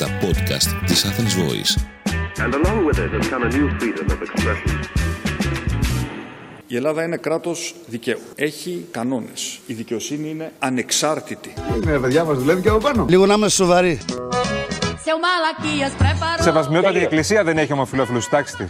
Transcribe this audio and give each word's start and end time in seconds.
τα 0.00 0.06
podcast 0.20 0.86
της 0.86 1.04
Athens 1.04 1.34
Voice. 1.42 1.72
And 2.44 2.54
along 2.54 2.78
with 2.86 2.98
it 2.98 3.10
has 3.16 3.28
come 3.28 3.42
a 3.42 3.50
new 3.56 3.68
freedom 3.78 4.06
of 4.14 4.20
expression. 4.22 4.78
Η 6.66 6.76
Ελλάδα 6.76 7.02
είναι 7.04 7.16
κράτος 7.16 7.74
δικαίου. 7.86 8.20
Έχει 8.34 8.86
κανόνες. 8.90 9.58
Η 9.66 9.72
δικαιοσύνη 9.72 10.30
είναι 10.30 10.52
ανεξάρτητη. 10.58 11.52
Είναι 11.76 11.98
παιδιά 11.98 12.24
μας 12.24 12.38
δουλεύει 12.38 12.62
και 12.62 12.68
από 12.68 12.78
πάνω. 12.78 13.06
Λίγο 13.08 13.26
να 13.26 13.34
είμαστε 13.34 13.64
σοβαροί. 13.64 14.00
Seu 14.06 15.16
Malaquias 15.24 16.02
preparou. 16.02 16.42
Σεβασμιότατη 16.42 16.98
εκκλησία 16.98 17.44
δεν 17.44 17.58
έχει 17.58 17.72
ομοφυλόφιλους 17.72 18.28
τάξη 18.28 18.68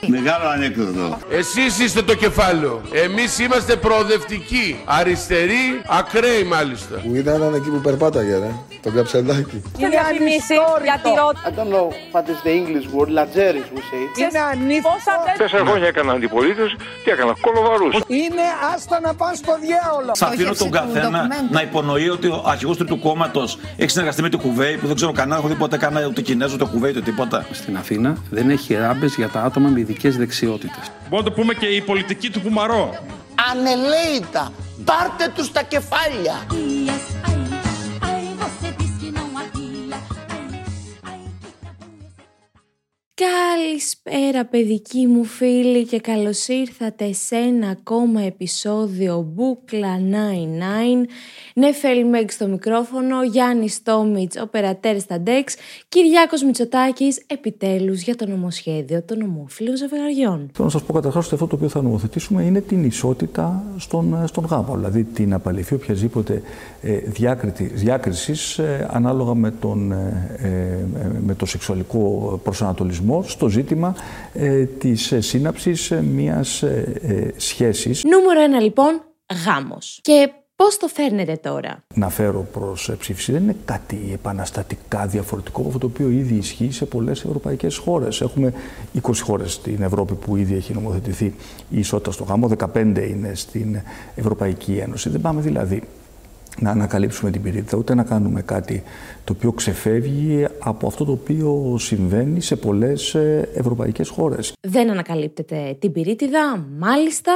της. 0.00 0.08
Μεγάλο 0.08 0.48
ανέκδοτο. 0.48 1.18
Εσείς 1.30 1.78
είστε 1.78 2.02
το 2.02 2.14
κεφάλαιο. 2.14 2.80
Εμείς 2.92 3.38
είμαστε 3.38 3.76
προοδευτικοί. 3.76 4.80
Αριστεροί, 4.84 5.82
ακραίοι 5.86 6.42
μάλιστα. 6.42 6.94
Που 6.96 7.14
ήταν 7.14 7.34
έναν 7.34 7.54
εκεί 7.54 7.70
που 7.70 7.80
περπάταγε, 7.80 8.36
ρε. 8.38 8.50
Το 8.82 8.90
καψελάκι. 8.90 9.62
Τη 9.78 9.88
διαφημίσει 9.88 10.54
για 10.84 11.00
τη 11.02 11.08
ρότα. 11.08 11.40
I 11.48 11.50
don't 11.58 11.72
know 11.74 11.88
what 12.12 12.26
is 12.32 12.38
the 12.46 12.52
English 12.60 12.86
word, 12.94 13.10
Lageris 13.18 13.68
we 13.74 13.80
say. 13.90 14.04
Είναι 14.20 14.40
ανήθικο. 14.52 14.90
Τέσσερα 15.38 15.64
χρόνια 15.64 15.86
έκανα 15.86 16.12
αντιπολίτες. 16.12 16.76
Τι 17.04 17.10
έκανα, 17.10 17.32
κολοβαρούς. 17.40 17.94
Είναι 18.06 18.46
άστα 18.74 19.00
να 19.00 19.14
πάνε 19.14 19.34
στο 19.34 19.56
διάολο. 19.60 20.10
Θα 20.14 20.26
αφήνω 20.26 20.52
τον 20.54 20.70
καθένα 20.70 21.28
να 21.50 21.60
υπονοεί 21.62 22.08
ότι 22.08 22.26
ο 22.26 22.44
αρχηγός 22.46 22.76
του, 22.76 22.84
του 22.84 22.98
κόμματος 22.98 23.58
έχει 23.76 23.90
συνεργαστεί 23.90 24.22
με 24.22 24.28
τη 24.28 24.36
Κουβέη 24.36 24.76
που 24.76 24.86
δεν 24.86 24.96
ξέρω 24.96 25.12
κανένα, 25.12 25.36
έχω 25.36 25.48
δει 25.48 25.54
ποτέ 25.54 25.76
κανένα 25.76 26.06
ούτε 26.06 26.20
Κινέζο, 26.20 26.54
ούτε 26.54 26.64
Κουβέη, 26.64 26.90
ούτε 26.90 27.00
τίποτα. 27.00 27.46
Στην 27.52 27.76
Αθήνα 27.76 28.16
δεν 28.30 28.50
έχει 28.50 28.74
ράμπες 28.74 29.14
για 29.14 29.28
τα 29.28 29.40
άτομα 29.40 29.53
με 29.60 29.80
ειδικές 29.80 30.16
δεξιότητες. 30.16 30.90
Μπορούμε 31.08 31.16
να 31.18 31.22
το 31.22 31.32
πούμε 31.32 31.54
και 31.54 31.66
η 31.66 31.80
πολιτική 31.80 32.30
του 32.30 32.40
Πουμαρό. 32.40 33.04
Ανελέητα. 33.50 34.52
Πάρτε 34.84 35.32
τους 35.34 35.52
τα 35.52 35.62
κεφάλια. 35.62 36.34
Καλησπέρα 43.24 44.44
παιδικοί 44.44 45.06
μου 45.06 45.24
φίλοι 45.24 45.84
και 45.84 46.00
καλώς 46.00 46.48
ήρθατε 46.48 47.12
σε 47.12 47.36
ένα 47.36 47.68
ακόμα 47.68 48.20
επεισόδιο 48.20 49.26
Μπούκλα 49.32 49.98
99 49.98 51.06
Νεφέλ 51.54 52.06
Μέγ 52.08 52.28
στο 52.28 52.48
μικρόφωνο, 52.48 53.22
Γιάννη 53.22 53.68
Τόμιτς, 53.82 54.36
ο 54.36 54.46
Περατέρ 54.46 55.00
στα 55.00 55.20
Ντεξ 55.20 55.54
Κυριάκος 55.88 56.42
Μητσοτάκης, 56.42 57.22
επιτέλους 57.26 58.02
για 58.02 58.16
το 58.16 58.26
νομοσχέδιο 58.26 59.02
των 59.02 59.22
ομόφυλων 59.22 59.76
ζευγαριών 59.76 60.50
Θέλω 60.52 60.64
να 60.64 60.70
σας 60.70 60.82
πω 60.82 60.92
καταρχάς 60.92 61.24
ότι 61.24 61.34
αυτό 61.34 61.46
το 61.46 61.56
οποίο 61.56 61.68
θα 61.68 61.82
νομοθετήσουμε 61.82 62.42
είναι 62.42 62.60
την 62.60 62.84
ισότητα 62.84 63.64
στον, 63.76 64.22
στον 64.26 64.44
γάμο. 64.44 64.74
Δηλαδή 64.74 65.04
την 65.04 65.32
απαλληφή 65.32 65.74
οποιασδήποτε 65.74 66.42
ε, 66.82 66.98
διάκρισης 67.74 68.60
ανάλογα 68.88 69.34
με, 69.34 69.50
τον, 69.50 69.92
ε, 69.92 70.36
ε, 70.38 70.84
με 71.26 71.34
το 71.34 71.46
σεξουαλικό 71.46 72.40
προσανατολισμό 72.42 73.13
στο 73.22 73.48
ζήτημα 73.48 73.94
ε, 74.32 74.64
της 74.64 75.12
ε, 75.12 75.20
σύναψης 75.20 75.90
ε, 75.90 76.02
μιας 76.02 76.62
ε, 76.62 77.00
ε, 77.02 77.30
σχέσης. 77.36 78.04
Νούμερο 78.04 78.40
ένα 78.42 78.60
λοιπόν, 78.60 79.00
γάμος. 79.46 79.98
Και 80.02 80.30
πώς 80.56 80.76
το 80.76 80.86
φέρνετε 80.86 81.36
τώρα; 81.42 81.84
Να 81.94 82.08
φέρω 82.08 82.46
προς 82.52 82.88
ε, 82.88 82.92
ψήφιση 82.92 83.32
δεν 83.32 83.42
είναι 83.42 83.56
κάτι 83.64 84.10
επαναστατικά 84.12 85.06
διαφορετικό 85.06 85.60
από 85.60 85.66
αυτό 85.68 85.78
το 85.78 85.86
οποίο 85.86 86.10
ήδη 86.10 86.34
ισχύει 86.34 86.70
σε 86.70 86.84
πολλές 86.84 87.24
ευρωπαϊκές 87.24 87.76
χώρες. 87.76 88.20
Έχουμε 88.20 88.52
20 89.02 89.10
χώρες 89.22 89.52
στην 89.52 89.82
Ευρώπη 89.82 90.14
που 90.14 90.36
ήδη 90.36 90.54
έχει 90.54 90.72
νομοθετηθεί 90.72 91.34
η 91.70 91.78
ισότητα 91.78 92.10
στο 92.10 92.24
γάμο, 92.24 92.50
15 92.74 93.08
είναι 93.08 93.34
στην 93.34 93.80
Ευρωπαϊκή 94.14 94.76
Ένωση. 94.76 95.08
Δεν 95.08 95.20
πάμε 95.20 95.40
δηλαδή 95.40 95.82
να 96.60 96.70
ανακαλύψουμε 96.70 97.30
την 97.30 97.42
πυρίτιδα, 97.42 97.76
ούτε 97.78 97.94
να 97.94 98.02
κάνουμε 98.02 98.42
κάτι 98.42 98.82
το 99.24 99.32
οποίο 99.36 99.52
ξεφεύγει 99.52 100.46
από 100.58 100.86
αυτό 100.86 101.04
το 101.04 101.12
οποίο 101.12 101.76
συμβαίνει 101.78 102.40
σε 102.40 102.56
πολλές 102.56 103.14
ε, 103.14 103.48
ευρωπαϊκές 103.54 104.08
χώρες. 104.08 104.52
Δεν 104.60 104.90
ανακαλύπτετε 104.90 105.76
την 105.80 105.92
πυρίτιδα, 105.92 106.66
μάλιστα. 106.78 107.32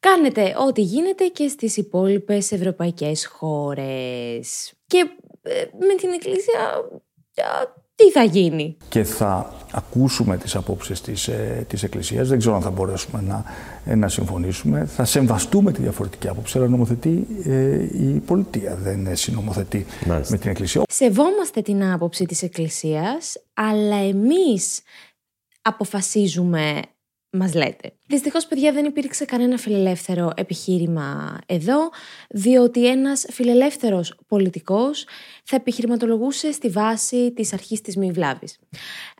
Κάνετε 0.00 0.54
ό,τι 0.68 0.82
γίνεται 0.82 1.24
και 1.24 1.48
στις 1.48 1.76
υπόλοιπες 1.76 2.52
ευρωπαϊκές 2.52 3.26
χώρες. 3.26 4.72
Και 4.86 5.04
ε, 5.42 5.64
με 5.78 5.94
την 6.00 6.10
Εκκλησία 6.12 6.60
α, 7.36 7.82
τι 7.94 8.10
θα 8.10 8.22
γίνει; 8.22 8.76
Και 8.88 9.04
θα 9.04 9.52
ακούσουμε 9.72 10.36
τις 10.36 10.56
απόψεις 10.56 11.00
της, 11.00 11.28
ε, 11.28 11.64
της 11.68 11.82
Εκκλησίας, 11.82 12.28
δεν 12.28 12.38
ξέρω 12.38 12.54
αν 12.54 12.62
θα 12.62 12.70
μπορέσουμε 12.70 13.22
να, 13.22 13.44
ε, 13.84 13.94
να 13.94 14.08
συμφωνήσουμε. 14.08 14.84
Θα 14.84 15.04
σεμβαστούμε 15.04 15.72
τη 15.72 15.82
διαφορετική 15.82 16.28
άποψη, 16.28 16.58
αλλά 16.58 16.68
νομοθετεί 16.68 17.26
ε, 17.44 17.82
η 17.82 18.22
πολιτεία, 18.26 18.76
δεν 18.76 19.06
ε, 19.06 19.14
συνομοθετεί 19.14 19.86
με 20.28 20.38
την 20.38 20.50
Εκκλησία. 20.50 20.82
Σεβόμαστε 20.88 21.60
την 21.62 21.84
άποψη 21.84 22.24
της 22.24 22.42
Εκκλησίας, 22.42 23.36
αλλά 23.54 23.96
εμείς 23.96 24.80
αποφασίζουμε 25.62 26.80
μας 27.36 27.54
λέτε. 27.54 27.92
Δυστυχώς, 28.06 28.46
παιδιά, 28.46 28.72
δεν 28.72 28.84
υπήρξε 28.84 29.24
κανένα 29.24 29.56
φιλελεύθερο 29.58 30.32
επιχείρημα 30.36 31.38
εδώ, 31.46 31.90
διότι 32.30 32.86
ένας 32.88 33.26
φιλελεύθερος 33.30 34.14
πολιτικός 34.28 35.06
θα 35.44 35.56
επιχειρηματολογούσε 35.56 36.52
στη 36.52 36.68
βάση 36.68 37.32
της 37.32 37.52
αρχής 37.52 37.80
της 37.80 37.96
μη 37.96 38.10
βλάβης. 38.10 38.58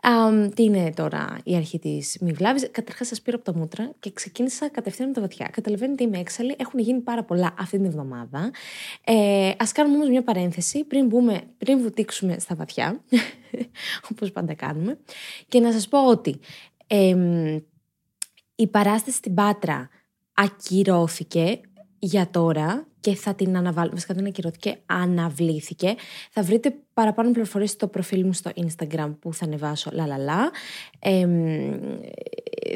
Αμ, 0.02 0.48
τι 0.48 0.62
είναι 0.62 0.92
τώρα 0.96 1.38
η 1.44 1.56
αρχή 1.56 1.78
της 1.78 2.16
μη 2.20 2.32
βλάβης; 2.32 2.68
Καταρχάς 2.70 3.06
σας 3.06 3.22
πήρα 3.22 3.36
από 3.36 3.52
τα 3.52 3.58
μούτρα 3.58 3.92
και 4.00 4.10
ξεκίνησα 4.12 4.68
κατευθείαν 4.68 5.08
με 5.08 5.14
τα 5.14 5.20
βαθιά. 5.20 5.48
Καταλαβαίνετε 5.52 6.04
είμαι 6.04 6.18
έξαλλη, 6.18 6.54
έχουν 6.58 6.80
γίνει 6.80 7.00
πάρα 7.00 7.24
πολλά 7.24 7.54
αυτή 7.58 7.76
την 7.76 7.86
εβδομάδα. 7.86 8.50
Ε, 9.04 9.50
ας 9.58 9.72
κάνουμε 9.72 9.96
όμως 9.96 10.08
μια 10.08 10.22
παρένθεση 10.22 10.84
πριν, 10.84 11.06
μπούμε, 11.06 11.40
πριν 11.58 11.80
βουτήξουμε 11.80 12.38
στα 12.38 12.54
βαθιά, 12.54 13.00
όπως 14.12 14.32
πάντα 14.32 14.54
κάνουμε, 14.54 14.98
και 15.48 15.60
να 15.60 15.72
σας 15.72 15.88
πω 15.88 16.06
ότι... 16.06 16.40
εμ, 16.86 17.58
η 18.54 18.66
παράσταση 18.66 19.16
στην 19.16 19.34
Πάτρα 19.34 19.88
ακυρώθηκε 20.34 21.60
για 21.98 22.30
τώρα 22.30 22.86
και 23.00 23.14
θα 23.14 23.34
την 23.34 23.56
αναβάλουμε. 23.56 23.94
Βασικά 23.94 24.14
δεν 24.14 24.26
ακυρώθηκε, 24.26 24.78
αναβλήθηκε. 24.86 25.94
Θα 26.30 26.42
βρείτε 26.42 26.74
παραπάνω 26.94 27.30
πληροφορίες 27.30 27.70
στο 27.70 27.88
προφίλ 27.88 28.24
μου 28.26 28.32
στο 28.32 28.50
Instagram 28.54 29.14
που 29.20 29.34
θα 29.34 29.44
ανεβάσω 29.44 29.90
λαλαλά. 29.92 30.50
Εμ, 30.98 31.72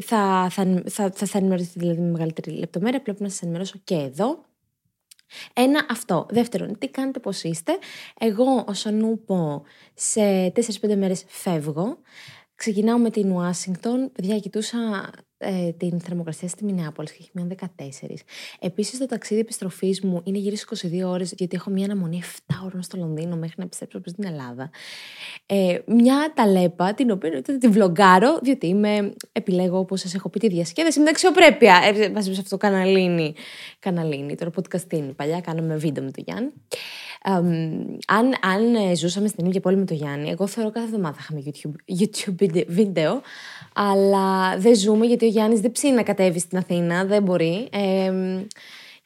θα, 0.02 0.46
θα, 0.50 0.82
θα, 0.86 1.10
θα, 1.10 1.26
θα 1.26 1.38
ενημερωθείτε 1.38 1.80
δηλαδή 1.80 2.00
με 2.00 2.10
μεγαλύτερη 2.10 2.56
λεπτομέρεια. 2.56 3.02
Πρέπει 3.02 3.22
να 3.22 3.28
σας 3.28 3.42
ενημερώσω 3.42 3.80
και 3.84 3.94
εδώ. 3.94 4.44
Ένα 5.52 5.86
αυτό. 5.90 6.26
Δεύτερον, 6.30 6.78
τι 6.78 6.88
κάνετε, 6.88 7.18
πώς 7.18 7.42
είστε. 7.42 7.72
Εγώ 8.20 8.64
ως 8.68 8.86
Ανούπο 8.86 9.62
σε 9.94 10.52
4-5 10.54 10.96
μέρες 10.96 11.24
φεύγω. 11.26 11.98
Ξεκινάω 12.54 12.98
με 12.98 13.10
την 13.10 13.30
Ουάσιγκτον. 13.30 14.12
Παιδιά, 14.12 14.38
κοιτούσα 14.38 15.10
ε, 15.38 15.72
την 15.72 16.00
θερμοκρασία 16.00 16.48
στη 16.48 16.64
Μινεάπολης 16.64 17.12
και 17.12 17.16
έχει 17.20 17.30
μείον 17.32 17.48
14. 17.48 18.24
Επίσης, 18.60 18.98
το 18.98 19.06
ταξίδι 19.06 19.40
επιστροφής 19.40 20.00
μου 20.00 20.20
είναι 20.24 20.38
γύρω 20.38 20.56
στις 20.56 20.82
22 20.84 21.08
ώρες, 21.08 21.32
γιατί 21.36 21.56
έχω 21.56 21.70
μια 21.70 21.84
αναμονή 21.84 22.22
7 22.22 22.54
ώρων 22.64 22.82
στο 22.82 22.96
Λονδίνο 22.96 23.36
μέχρι 23.36 23.54
να 23.56 23.64
επιστρέψω 23.64 24.00
προς 24.00 24.12
την 24.12 24.24
Ελλάδα. 24.26 24.70
Ε, 25.46 25.78
μια 25.86 26.32
ταλέπα, 26.34 26.94
την 26.94 27.10
οποία 27.10 27.28
εννοείται 27.28 27.56
την 27.56 27.72
βλογκάρω, 27.72 28.38
διότι 28.42 28.66
είμαι, 28.66 29.12
επιλέγω, 29.32 29.78
όπως 29.78 30.00
σας 30.00 30.14
έχω 30.14 30.28
πει, 30.28 30.38
τη 30.38 30.48
διασκέδαση 30.48 30.98
με 30.98 31.04
την 31.04 31.14
αξιοπρέπεια. 31.14 31.80
Ε, 31.84 32.10
Βάζεις 32.10 32.34
σε 32.34 32.40
αυτό 32.40 32.56
το 32.56 32.66
καναλίνι. 32.66 33.34
Καναλίνι, 33.78 34.34
τώρα 34.34 34.50
podcastίνι. 34.56 35.12
Παλιά 35.16 35.40
κάναμε 35.40 35.76
βίντεο 35.76 36.04
με 36.04 36.10
τον 36.10 36.24
Γιάννη. 36.26 36.52
Εμ, 37.22 37.46
αν, 38.06 38.34
αν 38.42 38.74
ε, 38.74 38.94
ζούσαμε 38.94 39.28
στην 39.28 39.46
ίδια 39.46 39.60
πόλη 39.60 39.76
με 39.76 39.84
τον 39.84 39.96
Γιάννη, 39.96 40.30
εγώ 40.30 40.46
θεωρώ 40.46 40.70
κάθε 40.70 40.86
εβδομάδα 40.86 41.16
θα 41.16 41.20
είχαμε 41.22 41.42
YouTube, 41.46 42.00
YouTube 42.00 42.64
βίντεο, 42.68 43.20
αλλά 43.74 44.58
δεν 44.58 44.74
ζούμε 44.74 45.06
γιατί 45.06 45.27
ο 45.28 45.30
Γιάννης 45.30 45.60
δεν 45.60 45.72
ψήνει 45.72 45.94
να 45.94 46.02
κατέβει 46.02 46.38
στην 46.38 46.58
Αθήνα, 46.58 47.04
δεν 47.04 47.22
μπορεί. 47.22 47.68
Εμ, 47.72 48.46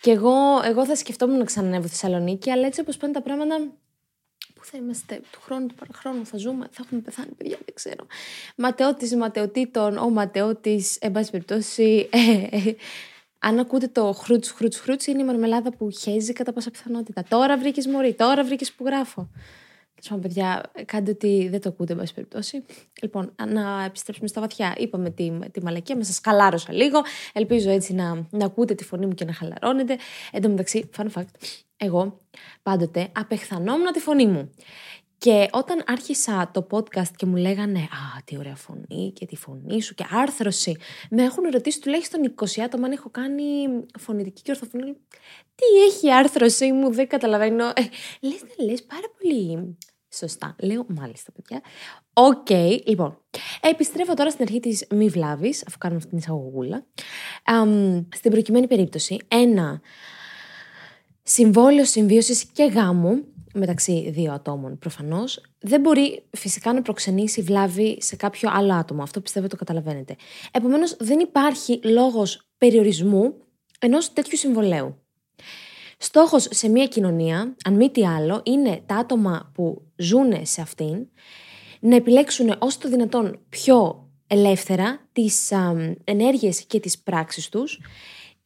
και 0.00 0.10
εγώ, 0.10 0.34
εγώ 0.65 0.87
θα 0.87 0.97
σκεφτόμουν 0.97 1.38
να 1.38 1.44
ξανανεύω 1.44 1.87
στη 1.87 1.97
Θεσσαλονίκη, 1.97 2.50
αλλά 2.50 2.67
έτσι 2.67 2.81
όπως 2.81 2.97
πάνε 2.97 3.12
τα 3.12 3.23
πράγματα, 3.23 3.56
Πού 4.55 4.69
θα 4.69 4.79
είμαστε, 4.79 5.20
του 5.32 5.41
χρόνου, 5.41 5.67
του 5.67 5.75
παραχρόνου 5.75 6.26
θα 6.26 6.37
ζούμε, 6.37 6.67
θα 6.70 6.82
έχουμε 6.85 7.00
πεθάνει, 7.00 7.32
παιδιά, 7.37 7.56
δεν 7.64 7.75
ξέρω. 7.75 8.06
Ματαιώτης 8.56 9.17
ματαιωτήτων, 9.17 9.97
ο 9.97 10.11
ματαιώτης, 10.11 10.97
εν 10.97 11.12
πάση 11.12 11.31
περιπτώσει. 11.31 12.08
Ε, 12.11 12.56
ε, 12.56 12.75
αν 13.38 13.58
ακούτε 13.58 13.88
το 13.88 14.12
χρούτς, 14.12 14.50
χρούτς, 14.50 14.79
χρούτς, 14.79 15.06
είναι 15.06 15.23
η 15.23 15.25
μαρμελάδα 15.25 15.73
που 15.73 15.91
χέζει 15.91 16.32
κατά 16.32 16.52
πάσα 16.52 16.70
πιθανότητα. 16.70 17.25
Τώρα 17.29 17.58
βρήκες 17.58 17.87
μωρή, 17.87 18.14
τώρα 18.14 18.44
βρήκες 18.44 18.73
που 18.73 18.85
γράφω. 18.85 19.29
Τέλο 20.08 20.20
παιδιά, 20.20 20.62
κάντε 20.84 21.10
ότι 21.10 21.49
δεν 21.50 21.60
το 21.60 21.69
ακούτε, 21.69 21.93
εν 21.93 21.99
πάση 21.99 22.14
περιπτώσει. 22.14 22.64
Λοιπόν, 23.02 23.34
να 23.49 23.84
επιστρέψουμε 23.84 24.28
στα 24.28 24.40
βαθιά. 24.40 24.75
Είπαμε 24.78 25.10
τη, 25.10 25.31
τη 25.50 25.62
μαλακία, 25.62 25.96
με 25.96 26.04
σας 26.04 26.20
χαλάρωσα 26.25 26.72
λίγο. 26.72 27.00
Ελπίζω 27.32 27.70
έτσι 27.70 27.94
να, 27.94 28.26
να 28.31 28.44
ακούτε 28.44 28.75
τη 28.75 28.84
φωνή 28.84 29.06
μου 29.06 29.14
και 29.14 29.25
να 29.25 29.32
χαλαρώνετε. 29.32 29.96
Εν 30.32 30.43
τω 30.43 30.49
μεταξύ, 30.49 30.90
fun 30.96 31.06
fact, 31.14 31.34
εγώ 31.76 32.19
πάντοτε 32.62 33.08
απεχθανόμουν 33.12 33.93
τη 33.93 33.99
φωνή 33.99 34.26
μου. 34.26 34.50
Και 35.19 35.49
όταν 35.52 35.82
άρχισα 35.87 36.50
το 36.52 36.66
podcast 36.70 37.10
και 37.16 37.26
μου 37.26 37.37
λέγανε 37.37 37.78
Α, 37.78 38.22
τι 38.25 38.37
ωραία 38.37 38.56
φωνή 38.56 39.12
και 39.14 39.26
τη 39.26 39.37
φωνή 39.37 39.82
σου 39.82 39.94
και 39.94 40.04
άρθρωση, 40.10 40.76
με 41.10 41.22
έχουν 41.22 41.44
ρωτήσει 41.52 41.81
τουλάχιστον 41.81 42.34
20 42.34 42.60
άτομα 42.64 42.87
αν 42.87 42.93
έχω 42.93 43.10
κάνει 43.10 43.44
φωνητική 43.99 44.43
και 44.43 44.50
ορθοφωνή. 44.50 44.93
Τι 45.54 45.84
έχει 45.87 46.06
η 46.06 46.14
άρθρωσή 46.14 46.72
μου, 46.72 46.93
δεν 46.93 47.08
καταλαβαίνω. 47.08 47.66
Ε, 47.66 47.82
λες 48.20 48.43
να 48.43 48.64
λες 48.64 48.82
πάρα 48.82 49.06
πολύ 49.19 49.76
Σωστά. 50.14 50.56
Λέω 50.59 50.85
μάλιστα, 50.88 51.32
παιδιά. 51.32 51.61
Οκ, 52.12 52.50
λοιπόν. 52.87 53.19
Επιστρέφω 53.61 54.14
τώρα 54.14 54.31
στην 54.31 54.44
αρχή 54.44 54.61
της 54.61 54.87
μη 54.91 55.09
βλάβης, 55.09 55.64
αφού 55.67 55.79
κάνουμε 55.79 55.99
αυτή 55.99 56.11
την 56.11 56.19
εισαγωγούλα. 56.19 56.87
Αμ, 57.44 58.00
στην 58.14 58.31
προκειμένη 58.31 58.67
περίπτωση, 58.67 59.19
ένα 59.29 59.81
συμβόλαιο 61.23 61.85
συμβίωσης 61.85 62.44
και 62.44 62.64
γάμου 62.64 63.25
μεταξύ 63.55 64.11
δύο 64.11 64.32
ατόμων 64.32 64.79
προφανώς, 64.79 65.41
δεν 65.59 65.81
μπορεί 65.81 66.25
φυσικά 66.31 66.73
να 66.73 66.82
προξενήσει 66.82 67.43
βλάβη 67.43 67.99
σε 68.00 68.17
κάποιο 68.17 68.50
άλλο 68.53 68.75
άτομο. 68.75 69.03
Αυτό 69.03 69.20
πιστεύω 69.20 69.47
το 69.47 69.56
καταλαβαίνετε. 69.56 70.17
Επομένως, 70.50 70.97
δεν 70.99 71.19
υπάρχει 71.19 71.81
λόγος 71.85 72.49
περιορισμού 72.59 73.35
ενός 73.79 74.12
τέτοιου 74.12 74.37
συμβολέου. 74.37 74.97
Στόχος 75.99 76.47
σε 76.50 76.69
μια 76.69 76.87
κοινωνία, 76.87 77.56
αν 77.64 77.75
μη 77.75 77.91
τι 77.91 78.06
άλλο, 78.06 78.41
είναι 78.44 78.82
τα 78.87 78.94
άτομα 78.94 79.50
που 79.55 79.82
ζουν 80.02 80.46
σε 80.46 80.60
αυτήν 80.60 81.06
να 81.81 81.96
επιλέξουν 81.96 82.56
όσο 82.58 82.78
το 82.78 82.88
δυνατόν 82.88 83.38
πιο 83.49 84.08
ελεύθερα 84.26 85.00
τις 85.12 85.52
α, 85.52 85.75
ενέργειες 86.04 86.64
και 86.64 86.81
τις 86.81 86.99
πράξεις 86.99 87.49
τους 87.49 87.81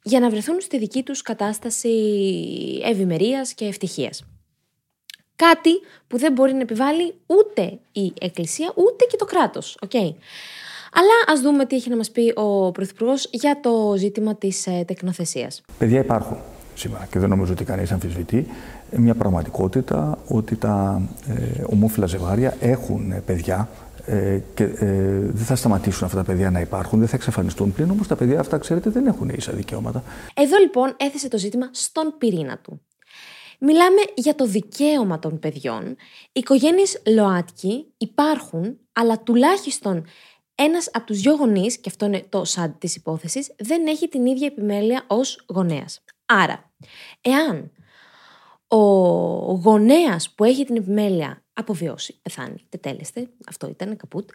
για 0.02 0.20
να 0.20 0.30
βρεθούν 0.30 0.60
στη 0.60 0.78
δική 0.78 1.02
τους 1.02 1.22
κατάσταση 1.22 1.90
ευημερίας 2.84 3.52
και 3.52 3.64
ευτυχίας. 3.64 4.24
Κάτι 5.36 5.70
που 6.06 6.18
δεν 6.18 6.32
μπορεί 6.32 6.52
να 6.52 6.60
επιβάλλει 6.60 7.14
ούτε 7.26 7.78
η 7.92 8.12
Εκκλησία 8.20 8.72
ούτε 8.76 9.04
και 9.10 9.16
το 9.16 9.24
κράτος. 9.24 9.78
Okay. 9.86 10.14
Αλλά 10.92 11.16
ας 11.26 11.40
δούμε 11.40 11.66
τι 11.66 11.76
έχει 11.76 11.88
να 11.88 11.96
μας 11.96 12.10
πει 12.10 12.32
ο 12.36 12.70
Πρωθυπουργός 12.70 13.28
για 13.32 13.60
το 13.60 13.94
ζήτημα 13.96 14.36
της 14.36 14.66
ε, 14.66 14.84
τεκνοθεσίας. 14.86 15.62
Παιδιά 15.78 15.98
υπάρχουν 15.98 16.36
σήμερα 16.74 17.08
και 17.10 17.18
δεν 17.18 17.28
νομίζω 17.28 17.52
ότι 17.52 17.64
κανείς 17.64 17.92
αμφισβητεί 17.92 18.46
μια 18.90 19.14
πραγματικότητα 19.14 20.18
ότι 20.28 20.56
τα 20.56 21.02
ε, 21.26 21.62
ομόφυλα 21.66 22.06
ζευγάρια 22.06 22.56
έχουν 22.60 23.12
ε, 23.12 23.22
παιδιά 23.26 23.68
ε, 24.06 24.40
και 24.54 24.64
ε, 24.64 25.18
δεν 25.18 25.44
θα 25.44 25.56
σταματήσουν 25.56 26.04
αυτά 26.04 26.16
τα 26.16 26.24
παιδιά 26.24 26.50
να 26.50 26.60
υπάρχουν, 26.60 26.98
δεν 26.98 27.08
θα 27.08 27.16
εξαφανιστούν. 27.16 27.72
Πλην 27.72 27.90
όμως 27.90 28.06
τα 28.06 28.16
παιδιά 28.16 28.40
αυτά, 28.40 28.58
ξέρετε, 28.58 28.90
δεν 28.90 29.06
έχουν 29.06 29.28
ίσα 29.28 29.52
δικαιώματα. 29.52 30.02
Εδώ 30.34 30.58
λοιπόν 30.58 30.94
έθεσε 30.96 31.28
το 31.28 31.38
ζήτημα 31.38 31.68
στον 31.72 32.14
πυρήνα 32.18 32.58
του. 32.58 32.80
Μιλάμε 33.58 34.00
για 34.14 34.34
το 34.34 34.46
δικαίωμα 34.46 35.18
των 35.18 35.38
παιδιών. 35.38 35.84
Οι 35.86 35.96
οικογένειες 36.32 37.02
ΛΟΑΤΚΙ 37.06 37.86
υπάρχουν, 37.96 38.78
αλλά 38.92 39.18
τουλάχιστον 39.18 40.04
ένας 40.54 40.88
από 40.92 41.06
τους 41.06 41.20
δυο 41.20 41.34
γονείς, 41.34 41.78
και 41.78 41.88
αυτό 41.88 42.06
είναι 42.06 42.24
το 42.28 42.44
σαντ 42.44 42.72
της 42.78 42.96
υπόθεσης, 42.96 43.54
δεν 43.58 43.86
έχει 43.86 44.08
την 44.08 44.26
ίδια 44.26 44.46
επιμέλεια 44.46 45.04
ως 45.06 45.44
γονέας. 45.48 46.04
Άρα, 46.26 46.70
εάν 47.20 47.70
ο 48.68 48.78
γονέας 49.52 50.30
που 50.30 50.44
έχει 50.44 50.64
την 50.64 50.76
επιμέλεια 50.76 51.44
αποβιώσει, 51.52 52.18
πεθάνει, 52.22 52.66
τετέλεστε, 52.68 53.28
αυτό 53.48 53.68
ήταν 53.68 53.96
καπούτ, 53.96 54.30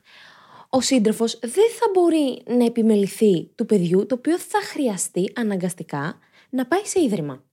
ο 0.69 0.81
σύντροφος 0.81 1.39
δεν 1.39 1.69
θα 1.79 1.89
μπορεί 1.93 2.41
να 2.57 2.65
επιμεληθεί 2.65 3.45
του 3.55 3.65
παιδιού 3.65 4.05
το 4.05 4.15
οποίο 4.15 4.39
θα 4.39 4.61
χρειαστεί 4.61 5.31
αναγκαστικά 5.35 6.17
να 6.49 6.65
πάει 6.65 6.85
σε 6.85 7.01
ίδρυμα. 7.01 7.43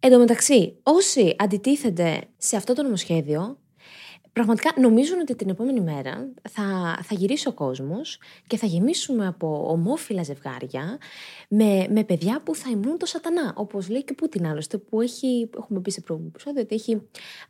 Εν 0.00 0.10
τω 0.10 0.18
μεταξύ, 0.18 0.80
όσοι 0.82 1.36
αντιτίθενται 1.38 2.20
σε 2.36 2.56
αυτό 2.56 2.74
το 2.74 2.82
νομοσχέδιο, 2.82 3.58
πραγματικά 4.32 4.72
νομίζουν 4.80 5.20
ότι 5.20 5.34
την 5.34 5.48
επόμενη 5.48 5.80
μέρα 5.80 6.28
θα, 6.50 6.98
θα 7.02 7.14
γυρίσει 7.14 7.48
ο 7.48 7.52
κόσμος 7.52 8.18
και 8.46 8.56
θα 8.56 8.66
γεμίσουμε 8.66 9.26
από 9.26 9.66
ομόφυλα 9.70 10.22
ζευγάρια 10.22 10.98
με, 11.48 11.86
με 11.90 12.04
παιδιά 12.04 12.40
που 12.44 12.54
θα 12.54 12.70
υμνούν 12.70 12.98
το 12.98 13.06
σατανά. 13.06 13.52
Όπως 13.56 13.88
λέει 13.88 14.04
και 14.04 14.12
ο 14.12 14.14
Πούτιν 14.14 14.46
άλλωστε, 14.46 14.78
που 14.78 15.00
έχει, 15.00 15.50
έχουμε 15.58 15.80
πει 15.80 15.90
σε 15.90 16.00
προηγούμενο 16.00 16.34
επεισόδιο, 16.34 16.62
ότι 16.62 16.74
έχει 16.74 17.02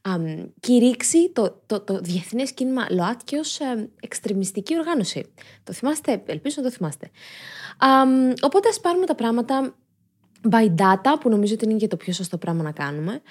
αμ, 0.03 0.45
κηρύξει 0.61 1.31
το, 1.31 1.63
το, 1.67 1.81
το 1.81 2.01
διεθνές 2.01 2.53
κίνημα 2.53 2.87
ΛΟΑΤΚΙ 2.91 3.37
ως 3.37 3.61
ε, 3.61 3.91
εξτρεμιστική 4.01 4.79
οργάνωση. 4.79 5.33
Το 5.65 5.73
θυμάστε, 5.73 6.23
ελπίζω 6.27 6.55
να 6.59 6.63
το 6.63 6.71
θυμάστε. 6.71 7.11
Αμ, 7.79 8.33
οπότε 8.43 8.69
ας 8.69 8.81
πάρουμε 8.81 9.07
τα 9.07 9.15
πράγματα 9.15 9.75
by 10.51 10.75
data, 10.75 11.21
που 11.21 11.29
νομίζω 11.29 11.55
ότι 11.55 11.65
είναι 11.65 11.77
και 11.77 11.89
το 11.89 11.97
πιο 11.97 12.13
σωστό 12.13 12.39
πράγμα 12.39 12.63
να 12.63 12.73
κάνουμε. 12.73 13.23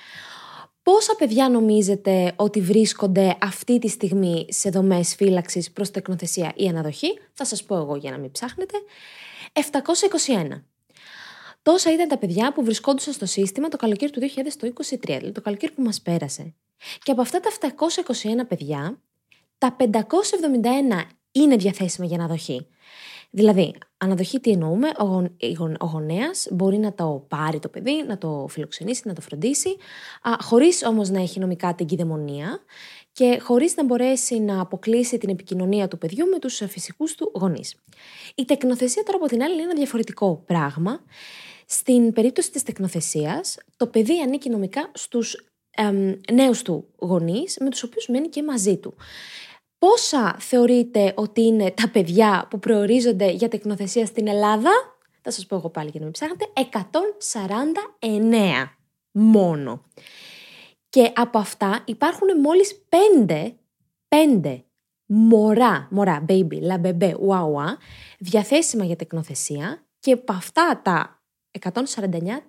Πόσα 0.83 1.15
παιδιά 1.15 1.49
νομίζετε 1.49 2.33
ότι 2.35 2.61
βρίσκονται 2.61 3.37
αυτή 3.41 3.79
τη 3.79 3.87
στιγμή 3.87 4.45
σε 4.49 4.69
δομές 4.69 5.15
φύλαξης 5.15 5.71
προς 5.71 5.91
τεκνοθεσία 5.91 6.51
ή 6.55 6.67
αναδοχή, 6.67 7.19
θα 7.33 7.45
σας 7.45 7.63
πω 7.63 7.75
εγώ 7.75 7.95
για 7.95 8.11
να 8.11 8.17
μην 8.17 8.31
ψάχνετε, 8.31 8.77
721. 9.53 10.63
Τόσα 11.61 11.93
ήταν 11.93 12.07
τα 12.07 12.17
παιδιά 12.17 12.53
που 12.53 12.63
βρισκόντουσαν 12.63 13.13
στο 13.13 13.25
σύστημα 13.25 13.67
το 13.67 13.77
καλοκαίρι 13.77 14.11
του 14.11 14.19
2023, 14.19 14.23
δηλαδή 15.03 15.31
το 15.31 15.41
καλοκαίρι 15.41 15.73
που 15.73 15.81
μας 15.81 16.01
πέρασε. 16.01 16.53
Και 17.03 17.11
από 17.11 17.21
αυτά 17.21 17.39
τα 17.39 17.49
721 18.41 18.47
παιδιά, 18.47 19.01
τα 19.57 19.75
571 19.79 19.83
είναι 21.31 21.55
διαθέσιμα 21.55 22.05
για 22.05 22.17
αναδοχή. 22.17 22.67
Δηλαδή, 23.33 23.73
αναδοχή 23.97 24.39
τι 24.39 24.51
εννοούμε, 24.51 24.87
ο, 24.87 25.05
γον, 25.57 25.75
ο 25.79 25.85
γονέας 25.85 26.47
μπορεί 26.51 26.77
να 26.77 26.93
το 26.93 27.25
πάρει 27.27 27.59
το 27.59 27.69
παιδί, 27.69 28.03
να 28.07 28.17
το 28.17 28.45
φιλοξενήσει, 28.49 29.01
να 29.05 29.13
το 29.13 29.21
φροντίσει, 29.21 29.75
α, 30.21 30.31
χωρίς 30.41 30.83
όμως 30.83 31.09
να 31.09 31.21
έχει 31.21 31.39
νομικά 31.39 31.75
την 31.75 31.85
κυδαιμονία 31.85 32.59
και 33.11 33.39
χωρίς 33.41 33.75
να 33.75 33.83
μπορέσει 33.85 34.39
να 34.39 34.61
αποκλείσει 34.61 35.17
την 35.17 35.29
επικοινωνία 35.29 35.87
του 35.87 35.97
παιδιού 35.97 36.25
με 36.25 36.39
τους 36.39 36.61
φυσικούς 36.67 37.15
του 37.15 37.31
γονείς. 37.35 37.75
Η 38.35 38.45
τεκνοθεσία 38.45 39.03
τώρα 39.03 39.17
από 39.17 39.27
την 39.27 39.43
άλλη 39.43 39.53
είναι 39.53 39.63
ένα 39.63 39.73
διαφορετικό 39.73 40.43
πράγμα. 40.45 40.99
Στην 41.65 42.13
περίπτωση 42.13 42.51
της 42.51 42.63
τεκνοθεσίας, 42.63 43.57
το 43.77 43.87
παιδί 43.87 44.21
ανήκει 44.21 44.49
νομικά 44.49 44.91
στους 44.93 45.45
εμ, 45.71 46.13
νέους 46.31 46.61
του 46.61 46.87
γονείς, 46.97 47.57
με 47.59 47.69
τους 47.69 47.83
οποίους 47.83 48.07
μένει 48.07 48.27
και 48.27 48.43
μαζί 48.43 48.77
του. 48.77 48.93
Πόσα 49.85 50.35
θεωρείτε 50.39 51.13
ότι 51.15 51.41
είναι 51.41 51.71
τα 51.71 51.89
παιδιά 51.89 52.47
που 52.49 52.59
προορίζονται 52.59 53.31
για 53.31 53.47
τεκνοθεσία 53.47 54.05
στην 54.05 54.27
Ελλάδα, 54.27 54.69
θα 55.21 55.31
σας 55.31 55.45
πω 55.45 55.55
εγώ 55.55 55.69
πάλι 55.69 55.89
για 55.89 55.99
να 55.99 56.05
μην 56.05 56.13
ψάχνετε, 56.13 56.45
149 57.99 58.77
μόνο. 59.11 59.85
Και 60.89 61.11
από 61.15 61.37
αυτά 61.37 61.83
υπάρχουν 61.85 62.39
μόλις 62.39 62.85
5, 63.27 63.55
5 64.07 64.63
μωρά, 65.05 65.87
μωρά, 65.91 66.25
baby, 66.27 66.61
la 66.61 66.81
bebé, 66.81 67.13
ουαουα, 67.19 67.77
διαθέσιμα 68.19 68.85
για 68.85 68.95
τεκνοθεσία 68.95 69.85
και 69.99 70.11
από 70.11 70.33
αυτά 70.33 70.81
τα 70.83 71.23
149, 71.59 71.71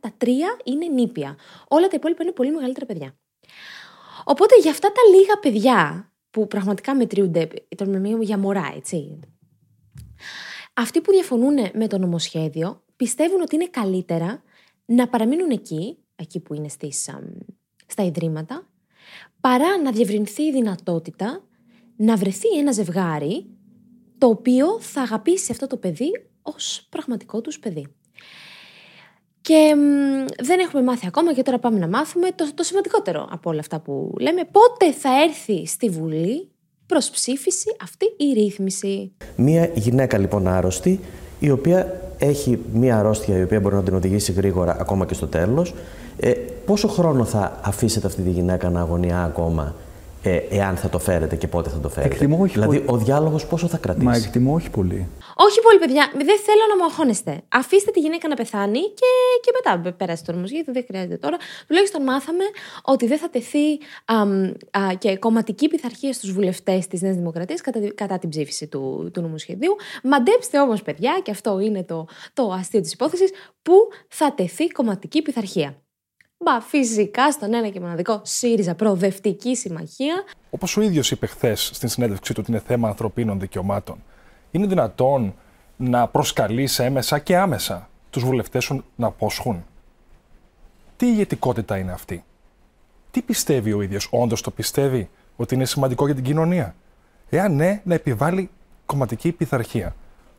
τα 0.00 0.12
τρία 0.17 0.56
είναι 0.64 0.87
νήπια. 0.87 1.37
Όλα 1.69 1.88
τα 1.88 1.96
υπόλοιπα 1.96 2.23
είναι 2.23 2.32
πολύ 2.32 2.50
μεγαλύτερα 2.50 2.87
παιδιά. 2.87 3.14
Οπότε 4.24 4.58
για 4.60 4.70
αυτά 4.70 4.89
τα 4.93 5.17
λίγα 5.17 5.39
παιδιά 5.39 6.12
που 6.32 6.46
πραγματικά 6.46 6.96
μετριούνται, 6.96 7.48
το 7.77 7.84
νομιμίο 7.84 8.22
για 8.22 8.39
μωρά, 8.39 8.72
έτσι. 8.77 9.19
Αυτοί 10.74 11.01
που 11.01 11.12
διαφωνούν 11.12 11.55
με 11.74 11.86
το 11.86 11.98
νομοσχέδιο 11.98 12.82
πιστεύουν 12.96 13.41
ότι 13.41 13.55
είναι 13.55 13.69
καλύτερα 13.69 14.43
να 14.84 15.08
παραμείνουν 15.08 15.51
εκεί, 15.51 15.96
εκεί 16.17 16.41
που 16.41 16.55
είναι 16.55 16.69
στις, 16.69 17.10
στα 17.86 18.03
ιδρύματα, 18.03 18.69
παρά 19.41 19.82
να 19.82 19.91
διευρυνθεί 19.91 20.43
η 20.43 20.53
δυνατότητα 20.53 21.44
να 21.96 22.17
βρεθεί 22.17 22.58
ένα 22.58 22.72
ζευγάρι 22.72 23.46
το 24.19 24.27
οποίο 24.27 24.81
θα 24.81 25.03
αγαπήσει 25.03 25.53
αυτό 25.53 25.67
το 25.67 25.77
παιδί 25.77 26.10
ως 26.43 26.86
πραγματικό 26.91 27.41
τους 27.41 27.58
παιδί. 27.58 27.86
Και 29.43 29.75
μ, 29.77 29.81
δεν 30.44 30.58
έχουμε 30.58 30.82
μάθει 30.82 31.06
ακόμα 31.06 31.34
και 31.34 31.43
τώρα 31.43 31.58
πάμε 31.58 31.79
να 31.79 31.89
μάθουμε 31.89 32.29
το, 32.34 32.51
το 32.55 32.63
σημαντικότερο 32.63 33.29
από 33.31 33.51
όλα 33.51 33.61
αυτά 33.61 33.79
που 33.81 34.15
λέμε. 34.20 34.43
Πότε 34.53 34.93
θα 34.93 35.08
έρθει 35.22 35.67
στη 35.67 35.89
Βουλή 35.89 36.49
προς 36.87 37.11
ψήφιση 37.11 37.77
αυτή 37.82 38.06
η 38.17 38.32
ρύθμιση; 38.32 39.13
Μία 39.37 39.70
γυναίκα 39.75 40.19
λοιπόν 40.19 40.46
άρρωστη, 40.46 41.01
η 41.41 41.51
οποία 41.51 42.01
έχει 42.19 42.58
μία 42.72 42.99
αρρώστια 42.99 43.39
η 43.39 43.43
οποία 43.43 43.61
μπορεί 43.61 43.75
να 43.75 43.82
την 43.82 43.94
οδηγήσει 43.94 44.32
γρήγορα 44.32 44.77
ακόμα 44.81 45.06
και 45.06 45.15
στο 45.15 45.27
τέλος. 45.27 45.75
Ε, 46.17 46.31
πόσο 46.67 46.89
χρόνο 46.89 47.25
θα 47.25 47.61
αφήσετε 47.63 48.06
αυτή 48.06 48.22
τη 48.22 48.31
γυναίκα 48.31 48.70
να 48.70 48.81
αγωνιά 48.81 49.22
ακόμα; 49.22 49.75
Ε, 50.22 50.36
εάν 50.36 50.76
θα 50.76 50.88
το 50.88 50.98
φέρετε 50.98 51.36
και 51.36 51.48
πότε 51.48 51.70
θα 51.70 51.79
το 51.81 51.88
φέρετε. 51.88 52.14
Εκτιμώ 52.14 52.38
όχι 52.43 52.52
δηλαδή, 52.52 52.81
πολύ. 52.81 53.00
ο 53.00 53.05
διάλογος 53.05 53.46
πόσο 53.46 53.67
θα 53.67 53.76
κρατήσει; 53.76 54.05
Μα 54.05 54.17
εκτιμώ 54.17 54.55
όχι 54.55 54.70
πολύ. 54.70 55.08
Όχι 55.36 55.60
πολύ, 55.60 55.79
παιδιά. 55.79 56.10
Δεν 56.12 56.38
θέλω 56.46 56.62
να 56.69 56.76
μου 56.76 56.84
αγχώνεστε. 56.84 57.41
Αφήστε 57.48 57.91
τη 57.91 58.00
γυναίκα 58.00 58.29
να 58.29 58.34
πεθάνει 58.34 58.79
και, 58.81 59.10
και 59.43 59.50
μετά 59.55 59.93
πέρασε 59.96 60.24
το 60.24 60.32
νομοσχέδιο. 60.32 60.72
Δεν 60.72 60.84
χρειάζεται 60.86 61.17
τώρα. 61.17 61.36
Τουλάχιστον 61.67 62.02
μάθαμε 62.02 62.44
ότι 62.82 63.06
δεν 63.06 63.19
θα 63.19 63.31
τεθεί 63.31 63.79
αμ, 64.05 64.43
α, 64.70 64.94
και 64.98 65.17
κομματική 65.17 65.69
πειθαρχία 65.69 66.12
στους 66.12 66.32
βουλευτές 66.32 66.86
της 66.86 67.02
Νέας 67.02 67.17
Δημοκρατίας 67.17 67.60
κατά, 67.60 67.81
τη- 67.81 67.94
κατά 67.94 68.19
την 68.19 68.29
ψήφιση 68.29 68.67
του, 68.67 69.10
του 69.12 69.20
νομοσχεδίου. 69.20 69.76
Μαντέψτε 70.02 70.60
όμως, 70.60 70.82
παιδιά, 70.82 71.20
και 71.22 71.31
αυτό 71.31 71.58
είναι 71.60 71.82
το, 71.84 72.06
το 72.32 72.52
αστείο 72.52 72.81
της 72.81 72.93
υπόθεσης, 72.93 73.31
που 73.62 73.74
θα 74.08 74.34
τεθεί 74.34 74.67
κομματική 74.69 75.22
πειθαρχία. 75.22 75.76
Μπα, 76.44 76.61
φυσικά 76.61 77.32
στον 77.32 77.55
ένα 77.55 77.69
και 77.69 77.81
μοναδικό 77.81 78.20
ΣΥΡΙΖΑ 78.25 78.75
Προοδευτική 78.75 79.56
Συμμαχία. 79.56 80.15
Όπως 80.51 80.77
ο 80.77 80.81
ίδιος 80.81 81.11
είπε 81.11 81.27
χθες 81.27 81.70
στην 81.75 81.89
συνέντευξή 81.89 82.32
του 82.34 82.41
ότι 82.43 82.51
είναι 82.51 82.63
θέμα 82.67 82.89
ανθρωπίνων 82.89 83.41
δικαιωμάτων, 83.41 84.03
είναι 84.51 84.67
δυνατόν 84.67 85.34
να 85.77 86.08
προσκαλείς 86.08 86.79
έμεσα 86.79 87.19
και 87.19 87.37
άμεσα 87.37 87.89
τους 88.11 88.25
βουλευτές 88.25 88.65
σου 88.65 88.84
να 88.96 89.06
απόσχουν; 89.06 89.65
Τι 90.96 91.06
ηγετικότητα 91.06 91.79
είναι 91.79 91.93
αυτή; 91.93 92.25
Τι 93.11 93.22
πιστεύει 93.22 93.72
ο 93.72 93.82
ίδιος, 93.82 94.08
όντως 94.11 94.41
το 94.41 94.51
πιστεύει 94.51 95.11
ότι 95.37 95.55
είναι 95.55 95.65
σημαντικό 95.65 96.06
για 96.06 96.15
την 96.15 96.25
κοινωνία; 96.25 96.75
Εάν 97.31 97.55
ναι, 97.55 97.81
να 97.84 97.94
επιβάλλει 97.94 98.51
κομματική 98.87 99.32
πειθαρχία. 99.32 99.94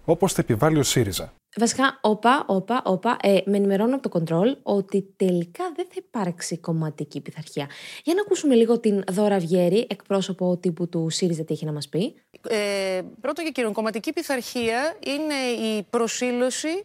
Όπως 0.05 0.33
θα 0.33 0.41
επιβάλλει 0.41 0.79
ο 0.79 0.83
ΣΥΡΙΖΑ. 0.83 1.33
Βασικά, 1.55 1.99
όπα, 2.01 2.45
όπα, 2.47 2.81
όπα, 2.85 3.17
ε, 3.21 3.37
με 3.45 3.57
ενημερώνω 3.57 3.93
από 3.93 4.03
το 4.03 4.09
κοντρόλ 4.09 4.57
ότι 4.63 5.13
τελικά 5.15 5.71
δεν 5.75 5.85
θα 5.85 5.95
υπάρξει 5.97 6.57
κομματική 6.57 7.21
πειθαρχία. 7.21 7.69
Για 8.03 8.13
να 8.13 8.21
ακούσουμε 8.21 8.55
λίγο 8.55 8.79
την 8.79 9.03
Δώρα 9.11 9.39
Βιέρη, 9.39 9.87
εκπρόσωπο 9.89 10.57
τύπου 10.57 10.89
του 10.89 11.09
ΣΥΡΙΖΑ, 11.09 11.43
τι 11.43 11.53
έχει 11.53 11.65
να 11.65 11.71
μας 11.71 11.89
πει. 11.89 12.13
Ε, 12.49 13.01
πρώτον 13.21 13.45
και 13.45 13.51
κύριον, 13.51 13.73
κομματική 13.73 14.13
πειθαρχία 14.13 14.97
είναι 15.05 15.63
η 15.67 15.83
προσήλωση 15.89 16.83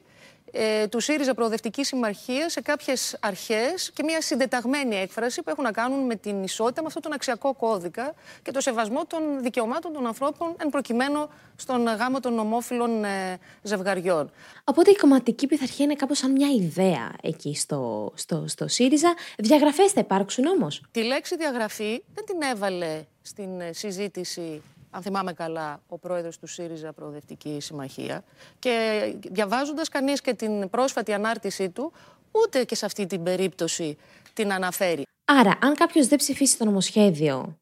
ε, 0.50 0.86
του 0.86 1.00
ΣΥΡΙΖΑ 1.00 1.34
Προοδευτικής 1.34 1.86
Συμμαχίας 1.86 2.52
σε 2.52 2.60
κάποιες 2.60 3.16
αρχές 3.20 3.90
και 3.94 4.02
μια 4.02 4.20
συντεταγμένη 4.20 4.96
έκφραση 4.96 5.42
που 5.42 5.50
έχουν 5.50 5.64
να 5.64 5.72
κάνουν 5.72 6.06
με 6.06 6.14
την 6.14 6.42
ισότητα, 6.42 6.80
με 6.80 6.86
αυτόν 6.86 7.02
τον 7.02 7.12
αξιακό 7.12 7.54
κώδικα 7.54 8.14
και 8.42 8.50
το 8.50 8.60
σεβασμό 8.60 9.04
των 9.06 9.42
δικαιωμάτων 9.42 9.92
των 9.92 10.06
ανθρώπων, 10.06 10.54
εν 10.58 10.68
προκειμένου 10.68 11.28
στον 11.56 11.86
γάμο 11.86 12.20
των 12.20 12.38
ομόφυλων 12.38 13.04
ε, 13.04 13.38
ζευγαριών. 13.62 14.30
Οπότε 14.64 14.90
η 14.90 14.96
κομματική 14.96 15.46
πειθαρχία 15.46 15.84
είναι 15.84 15.94
κάπως 15.94 16.18
σαν 16.18 16.32
μια 16.32 16.48
ιδέα 16.48 17.12
εκεί 17.22 17.54
στο, 17.54 18.12
στο, 18.14 18.44
στο 18.46 18.68
ΣΥΡΙΖΑ. 18.68 19.14
Διαγραφές 19.38 19.92
θα 19.92 20.00
υπάρξουν 20.00 20.46
όμως; 20.46 20.82
Τη 20.90 21.02
λέξη 21.02 21.36
διαγραφή 21.36 22.02
δεν 22.14 22.24
την 22.24 22.42
έβαλε 22.42 23.04
στην 23.22 23.60
ε, 23.60 23.72
συζήτηση 23.72 24.62
αν 24.98 25.04
θυμάμαι 25.04 25.32
καλά, 25.32 25.80
ο 25.86 25.98
πρόεδρος 25.98 26.38
του 26.38 26.46
ΣΥΡΙΖΑ 26.46 26.92
Προοδευτική 26.92 27.60
Συμμαχία. 27.60 28.24
Και 28.58 29.14
διαβάζοντας 29.28 29.88
κανείς 29.88 30.20
και 30.20 30.34
την 30.34 30.70
πρόσφατη 30.70 31.12
ανάρτησή 31.12 31.70
του, 31.70 31.92
ούτε 32.30 32.64
και 32.64 32.74
σε 32.74 32.86
αυτή 32.86 33.06
την 33.06 33.22
περίπτωση 33.22 33.96
την 34.32 34.52
αναφέρει. 34.52 35.02
Άρα, 35.24 35.58
αν 35.60 35.74
κάποιος 35.74 36.06
δεν 36.06 36.18
ψηφίσει 36.18 36.58
το 36.58 36.64
νομοσχέδιο, 36.64 37.58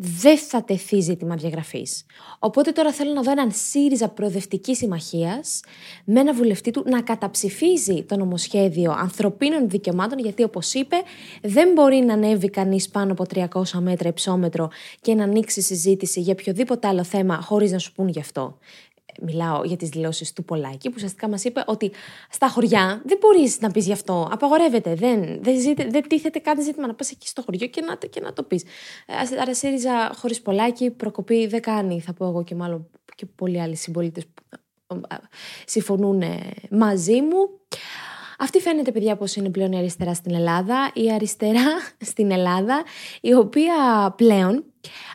δεν 0.00 0.38
θα 0.38 0.64
τεθεί 0.64 1.00
ζήτημα 1.00 1.34
διαγραφής. 1.34 2.04
Οπότε 2.38 2.70
τώρα 2.72 2.92
θέλω 2.92 3.12
να 3.12 3.22
δω 3.22 3.30
έναν 3.30 3.50
ΣΥΡΙΖΑ 3.52 4.08
προοδευτικής 4.08 4.78
συμμαχίας 4.78 5.60
με 6.04 6.20
ένα 6.20 6.34
βουλευτή 6.34 6.70
του 6.70 6.84
να 6.86 7.02
καταψηφίζει 7.02 8.02
το 8.02 8.16
νομοσχέδιο 8.16 8.92
ανθρωπίνων 8.92 9.68
δικαιωμάτων, 9.68 10.18
γιατί 10.18 10.42
όπως 10.42 10.74
είπε, 10.74 10.96
δεν 11.42 11.72
μπορεί 11.72 11.96
να 11.96 12.12
ανέβει 12.12 12.50
κανείς 12.50 12.88
πάνω 12.88 13.12
από 13.12 13.24
300 13.34 13.78
μέτρα 13.80 14.08
υψόμετρο 14.08 14.70
και 15.00 15.14
να 15.14 15.24
ανοίξει 15.24 15.60
συζήτηση 15.60 16.20
για 16.20 16.32
οποιοδήποτε 16.38 16.88
άλλο 16.88 17.04
θέμα 17.04 17.40
χωρίς 17.40 17.72
να 17.72 17.78
σου 17.78 17.92
πούν 17.92 18.08
γι' 18.08 18.20
αυτό 18.20 18.58
μιλάω 19.20 19.64
για 19.64 19.76
τις 19.76 19.88
δηλώσεις 19.88 20.32
του 20.32 20.44
Πολάκη, 20.44 20.88
που 20.88 20.94
ουσιαστικά 20.96 21.28
μας 21.28 21.44
είπε 21.44 21.64
ότι 21.66 21.92
στα 22.30 22.48
χωριά 22.48 23.02
δεν 23.04 23.18
μπορείς 23.20 23.60
να 23.60 23.70
πεις 23.70 23.86
γι' 23.86 23.92
αυτό, 23.92 24.28
απαγορεύεται, 24.32 24.94
δεν, 24.94 25.42
δεν, 25.42 25.60
ζήτε, 25.60 25.86
δεν 25.90 26.08
τίθεται 26.08 26.38
κάτι 26.38 26.62
ζήτημα 26.62 26.86
να 26.86 26.94
πας 26.94 27.10
εκεί 27.10 27.28
στο 27.28 27.42
χωριό 27.42 27.66
και 27.66 27.80
να, 27.80 27.96
και 27.96 28.20
να 28.20 28.32
το 28.32 28.42
πεις. 28.42 28.62
Ε, 29.06 29.40
άρα 29.40 29.54
ΣΥΡΙΖΑ 29.54 30.12
χωρίς 30.14 30.40
Πολάκη 30.42 30.90
προκοπή 30.90 31.46
δεν 31.46 31.60
κάνει, 31.60 32.00
θα 32.00 32.12
πω 32.12 32.26
εγώ 32.26 32.44
και 32.44 32.54
μάλλον 32.54 32.90
και 33.14 33.26
πολλοί 33.26 33.60
άλλοι 33.60 33.76
συμπολίτες 33.76 34.24
που 34.26 34.94
ε, 35.08 35.16
συμφωνούν 35.66 36.22
μαζί 36.70 37.20
μου. 37.22 37.50
Αυτή 38.40 38.60
φαίνεται, 38.60 38.92
παιδιά, 38.92 39.16
πως 39.16 39.36
είναι 39.36 39.50
πλέον 39.50 39.72
η 39.72 39.78
αριστερά 39.78 40.14
στην 40.14 40.34
Ελλάδα. 40.34 40.90
Η 40.94 41.12
αριστερά 41.12 41.66
στην 42.10 42.30
Ελλάδα, 42.30 42.82
η 43.20 43.34
οποία 43.34 43.74
πλέον 44.16 44.64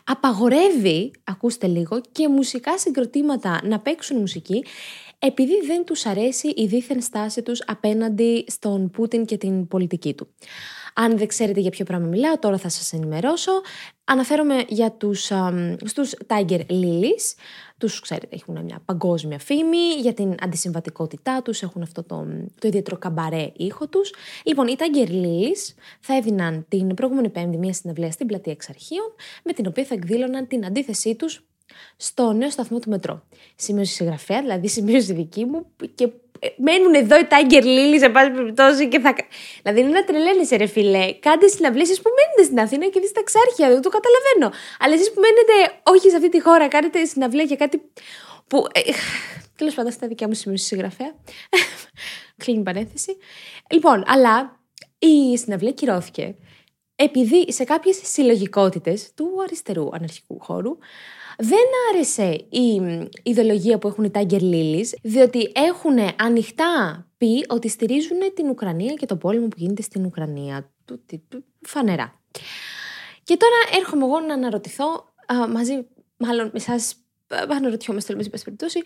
απαγορεύει, 0.04 1.10
ακούστε 1.24 1.66
λίγο, 1.66 2.00
και 2.12 2.28
μουσικά 2.28 2.78
συγκροτήματα 2.78 3.60
να 3.64 3.80
παίξουν 3.80 4.18
μουσική 4.18 4.64
επειδή 5.18 5.60
δεν 5.66 5.84
τους 5.84 6.06
αρέσει 6.06 6.48
η 6.48 6.66
δίθεν 6.66 7.00
στάση 7.00 7.42
τους 7.42 7.62
απέναντι 7.66 8.44
στον 8.48 8.90
Πούτιν 8.90 9.24
και 9.24 9.36
την 9.36 9.68
πολιτική 9.68 10.14
του. 10.14 10.28
Αν 10.94 11.18
δεν 11.18 11.26
ξέρετε 11.26 11.60
για 11.60 11.70
ποιο 11.70 11.84
πράγμα 11.84 12.06
μιλάω, 12.06 12.38
τώρα 12.38 12.58
θα 12.58 12.68
σας 12.68 12.92
ενημερώσω. 12.92 13.52
Αναφέρομαι 14.04 14.64
για 14.68 14.92
τους, 14.92 15.30
α, 15.30 15.52
στους 15.84 16.14
Tiger 16.26 16.60
Lilies. 16.70 17.34
Τους, 17.84 18.00
ξέρετε, 18.00 18.36
έχουν 18.36 18.64
μια 18.64 18.82
παγκόσμια 18.84 19.38
φήμη 19.38 19.92
για 20.00 20.14
την 20.14 20.34
αντισυμβατικότητά 20.40 21.42
τους, 21.42 21.62
έχουν 21.62 21.82
αυτό 21.82 22.02
το, 22.02 22.26
το 22.60 22.68
ιδιαίτερο 22.68 22.98
καμπαρέ 22.98 23.52
ήχο 23.56 23.88
τους. 23.88 24.12
Λοιπόν, 24.44 24.66
οι 24.66 24.76
Tiger 24.78 25.08
Lilies 25.08 25.74
θα 26.00 26.16
έδιναν 26.16 26.66
την 26.68 26.94
προηγούμενη 26.94 27.28
πέμπτη 27.28 27.56
μια 27.56 27.72
συναυλία 27.72 28.10
στην 28.10 28.26
πλατεία 28.26 28.52
Εξαρχείων, 28.52 29.14
με 29.44 29.52
την 29.52 29.66
οποία 29.66 29.84
θα 29.84 29.94
εκδήλωναν 29.94 30.46
την 30.46 30.66
αντίθεσή 30.66 31.14
τους 31.14 31.44
στο 31.96 32.32
νέο 32.32 32.50
σταθμό 32.50 32.78
του 32.78 32.90
μετρό. 32.90 33.22
Σημείωση 33.56 33.92
συγγραφέα, 33.92 34.40
δηλαδή 34.40 34.68
σημείωση 34.68 35.12
δική 35.12 35.44
μου 35.44 35.66
και 35.94 36.04
ε, 36.04 36.08
μένουν 36.56 36.94
εδώ 36.94 37.18
οι 37.18 37.26
Tiger 37.30 37.62
Lily 37.62 37.98
σε 37.98 38.08
πάση 38.08 38.30
περιπτώσει 38.30 38.88
και 38.88 38.98
θα. 38.98 39.14
Δηλαδή 39.62 39.80
είναι 39.80 39.88
να 39.88 40.04
τρελαίνεσαι, 40.04 40.56
ρε 40.56 40.66
φιλέ. 40.66 41.12
Κάντε 41.12 41.46
συναυλίε 41.46 41.84
που 41.84 42.10
μένετε 42.16 42.42
στην 42.44 42.60
Αθήνα 42.60 42.86
και 42.86 43.00
δει 43.00 43.12
τα 43.12 43.22
ξάρχια, 43.22 43.68
δεν 43.68 43.82
το 43.82 43.88
καταλαβαίνω. 43.88 44.48
Αλλά 44.78 44.94
εσείς 44.94 45.12
που 45.12 45.20
μένετε 45.20 45.80
όχι 45.82 46.10
σε 46.10 46.16
αυτή 46.16 46.28
τη 46.28 46.40
χώρα, 46.40 46.68
κάνετε 46.68 47.04
συναυλία 47.04 47.44
για 47.44 47.56
κάτι 47.56 47.82
που. 48.46 48.66
Ε, 48.72 48.80
Τέλος 49.56 49.74
πάντων, 49.74 49.92
στα 49.92 50.06
δικιά 50.06 50.26
μου 50.28 50.34
σημείωση 50.34 50.64
συγγραφέα. 50.64 51.14
Κλείνει 52.44 52.60
η 52.60 52.62
παρένθεση. 52.62 53.16
Λοιπόν, 53.70 54.04
αλλά 54.06 54.60
η 54.98 55.38
συναυλία 55.38 55.72
κυρώθηκε 55.72 56.34
επειδή 56.96 57.52
σε 57.52 57.64
κάποιες 57.64 58.00
συλλογικότητες 58.02 59.12
του 59.14 59.42
αριστερού 59.42 59.88
αναρχικού 59.92 60.38
χώρου 60.40 60.76
δεν 61.38 61.66
άρεσε 61.92 62.46
η 62.48 62.82
ιδεολογία 63.22 63.78
που 63.78 63.88
έχουν 63.88 64.04
οι 64.04 64.10
Tiger 64.14 64.40
Lilies, 64.40 64.86
διότι 65.02 65.52
έχουν 65.54 65.98
ανοιχτά 66.18 67.06
πει 67.16 67.44
ότι 67.48 67.68
στηρίζουν 67.68 68.18
την 68.34 68.48
Ουκρανία 68.48 68.94
και 68.94 69.06
το 69.06 69.16
πόλεμο 69.16 69.48
που 69.48 69.56
γίνεται 69.58 69.82
στην 69.82 70.04
Ουκρανία. 70.04 70.72
Του, 70.84 71.04
του, 71.28 71.44
φανερά. 71.60 72.20
Και 73.22 73.36
τώρα 73.36 73.78
έρχομαι 73.80 74.04
εγώ 74.04 74.20
να 74.20 74.34
αναρωτηθώ 74.34 75.14
α, 75.26 75.48
μαζί, 75.48 75.86
μάλλον 76.16 76.46
με 76.46 76.52
εσάς, 76.58 76.94
αναρωτιόμαστε 77.28 78.12
όλες 78.12 78.30
πάση 78.30 78.44
περιπτώσει, 78.44 78.82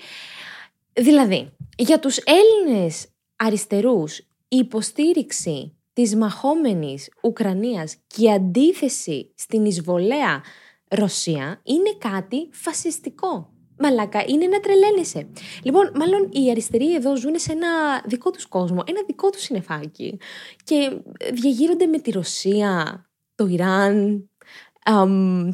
δηλαδή, 0.93 1.53
για 1.79 1.99
τους 1.99 2.19
Έλληνες 2.19 3.07
αριστερούς 3.37 4.19
η 4.49 4.57
υποστήριξη 4.57 5.77
της 5.93 6.17
μαχόμενης 6.17 7.11
Ουκρανίας 7.23 7.97
και 8.07 8.25
η 8.25 8.33
αντίθεση 8.33 9.33
στην 9.35 9.65
εισβολέα 9.65 10.43
Ρωσία 10.89 11.61
είναι 11.65 11.95
κάτι 11.99 12.49
φασιστικό. 12.53 13.53
Μαλάκα, 13.79 14.25
είναι 14.27 14.47
να 14.47 14.61
τρελαίνεσαι. 14.61 15.29
Λοιπόν, 15.63 15.91
μάλλον 15.95 16.29
οι 16.33 16.51
αριστεροί 16.51 16.95
εδώ 16.95 17.17
ζουν 17.17 17.39
σε 17.39 17.53
ένα 17.53 18.03
δικό 18.05 18.31
τους 18.31 18.47
κόσμο, 18.47 18.83
ένα 18.87 19.03
δικό 19.07 19.31
τους 19.31 19.43
συνεφάκι. 19.43 20.19
Και 20.65 21.01
διαγείρονται 21.33 21.87
με 21.87 21.99
τη 21.99 22.11
Ρωσία, 22.11 23.05
το 23.35 23.47
Ιράν, 23.47 24.29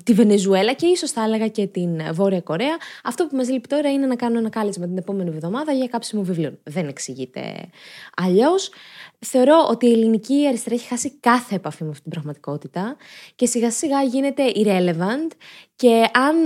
τη 0.04 0.12
Βενεζουέλα 0.12 0.72
και 0.72 0.86
ίσως 0.86 1.10
θα 1.10 1.22
έλεγα 1.22 1.48
και 1.48 1.66
την 1.66 2.00
Βόρεια 2.12 2.40
Κορέα. 2.40 2.76
Αυτό 3.04 3.26
που 3.26 3.36
μας 3.36 3.50
λείπει 3.50 3.68
τώρα 3.68 3.92
είναι 3.92 4.06
να 4.06 4.16
κάνω 4.16 4.38
ένα 4.38 4.48
κάλεσμα 4.48 4.86
την 4.86 4.96
επόμενη 4.96 5.30
εβδομάδα 5.30 5.72
για 5.72 5.86
κάψιμο 5.86 6.22
βιβλίων. 6.22 6.58
Δεν 6.62 6.88
εξηγείται 6.88 7.68
αλλιώς 8.16 8.70
θεωρώ 9.18 9.66
ότι 9.70 9.86
η 9.86 9.92
ελληνική 9.92 10.46
αριστερά 10.48 10.74
έχει 10.74 10.86
χάσει 10.86 11.10
κάθε 11.20 11.54
επαφή 11.54 11.84
με 11.84 11.90
αυτή 11.90 12.02
την 12.02 12.10
πραγματικότητα 12.10 12.96
και 13.34 13.46
σιγά 13.46 13.70
σιγά 13.70 14.02
γίνεται 14.02 14.52
irrelevant 14.54 15.30
και 15.76 16.08
αν 16.12 16.36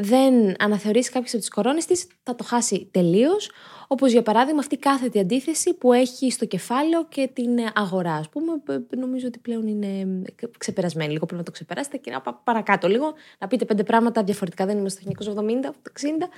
δεν 0.00 0.34
αναθεωρήσει 0.58 1.10
κάποιε 1.10 1.28
από 1.28 1.38
τις 1.38 1.48
κορώνες 1.48 1.84
της, 1.84 2.06
θα 2.22 2.34
το 2.34 2.44
χάσει 2.44 2.88
τελείως. 2.90 3.50
Όπως 3.86 4.12
για 4.12 4.22
παράδειγμα 4.22 4.60
αυτή 4.60 4.76
κάθετη 4.76 5.18
αντίθεση 5.18 5.74
που 5.74 5.92
έχει 5.92 6.30
στο 6.30 6.44
κεφάλαιο 6.44 7.06
και 7.08 7.30
την 7.32 7.58
αγορά. 7.74 8.14
Α 8.14 8.24
πούμε, 8.30 8.50
νομίζω 8.96 9.26
ότι 9.26 9.38
πλέον 9.38 9.66
είναι 9.66 10.22
ξεπερασμένη. 10.58 11.12
Λίγο 11.12 11.24
πρέπει 11.24 11.38
να 11.38 11.46
το 11.46 11.50
ξεπεράσετε 11.50 11.96
και 11.96 12.10
να 12.10 12.20
πάω 12.20 12.34
παρακάτω 12.44 12.88
λίγο, 12.88 13.12
να 13.38 13.46
πείτε 13.46 13.64
πέντε 13.64 13.82
πράγματα 13.82 14.24
διαφορετικά. 14.24 14.66
Δεν 14.66 14.78
είμαστε 14.78 15.02
στο 15.14 15.34
1970, 15.34 15.44
60. 15.66 16.28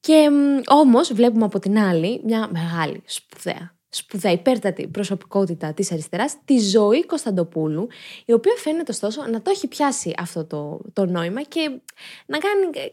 Και 0.00 0.28
όμως 0.66 1.12
βλέπουμε 1.12 1.44
από 1.44 1.58
την 1.58 1.78
άλλη 1.78 2.20
μια 2.24 2.48
μεγάλη, 2.52 3.02
σπουδαία 3.04 3.74
σπουδαία, 3.94 4.32
υπέρτατη 4.32 4.86
προσωπικότητα 4.86 5.74
της 5.74 5.92
αριστεράς, 5.92 6.36
τη 6.44 6.58
ζωή 6.58 7.06
Κωνσταντοπούλου, 7.06 7.88
η 8.24 8.32
οποία 8.32 8.54
φαίνεται 8.56 8.92
ωστόσο 8.92 9.26
να 9.26 9.42
το 9.42 9.50
έχει 9.50 9.68
πιάσει 9.68 10.14
αυτό 10.18 10.44
το, 10.44 10.80
το 10.92 11.06
νόημα 11.06 11.42
και 11.42 11.80
να 12.26 12.38
κάνει, 12.38 12.92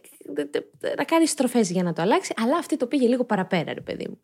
να 0.98 1.04
κάνει 1.04 1.28
στροφές 1.28 1.72
για 1.72 1.84
να 1.84 1.94
το 1.94 2.02
αλλάξει, 2.02 2.34
αλλά 2.38 2.58
αυτή 2.58 2.78
το 2.78 2.88
πήγε 2.88 3.08
λίγο 3.08 3.24
παραπέρα, 3.24 3.74
ρε 3.74 3.82
παιδί 3.82 4.06
μου. 4.10 4.20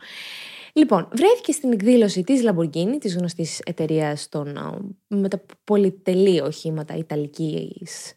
Λοιπόν, 0.74 1.08
βρέθηκε 1.14 1.52
στην 1.52 1.72
εκδήλωση 1.72 2.24
της 2.24 2.42
Lamborghini, 2.46 2.98
της 3.00 3.16
γνωστής 3.16 3.60
εταιρείας 3.66 4.30
των, 4.30 4.58
με 5.08 5.28
τα 5.28 5.42
πολυτελή 5.64 6.42
οχήματα 6.42 6.96
ιταλικής 6.96 8.16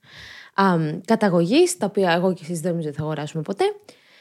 καταγωγής, 1.05 1.76
τα 1.76 1.87
οποία 1.87 2.12
εγώ 2.12 2.35
και 2.35 2.40
εσείς 2.43 2.61
δεν 2.61 2.71
νομίζω 2.71 2.93
θα 2.93 3.02
αγοράσουμε 3.02 3.43
ποτέ. 3.43 3.64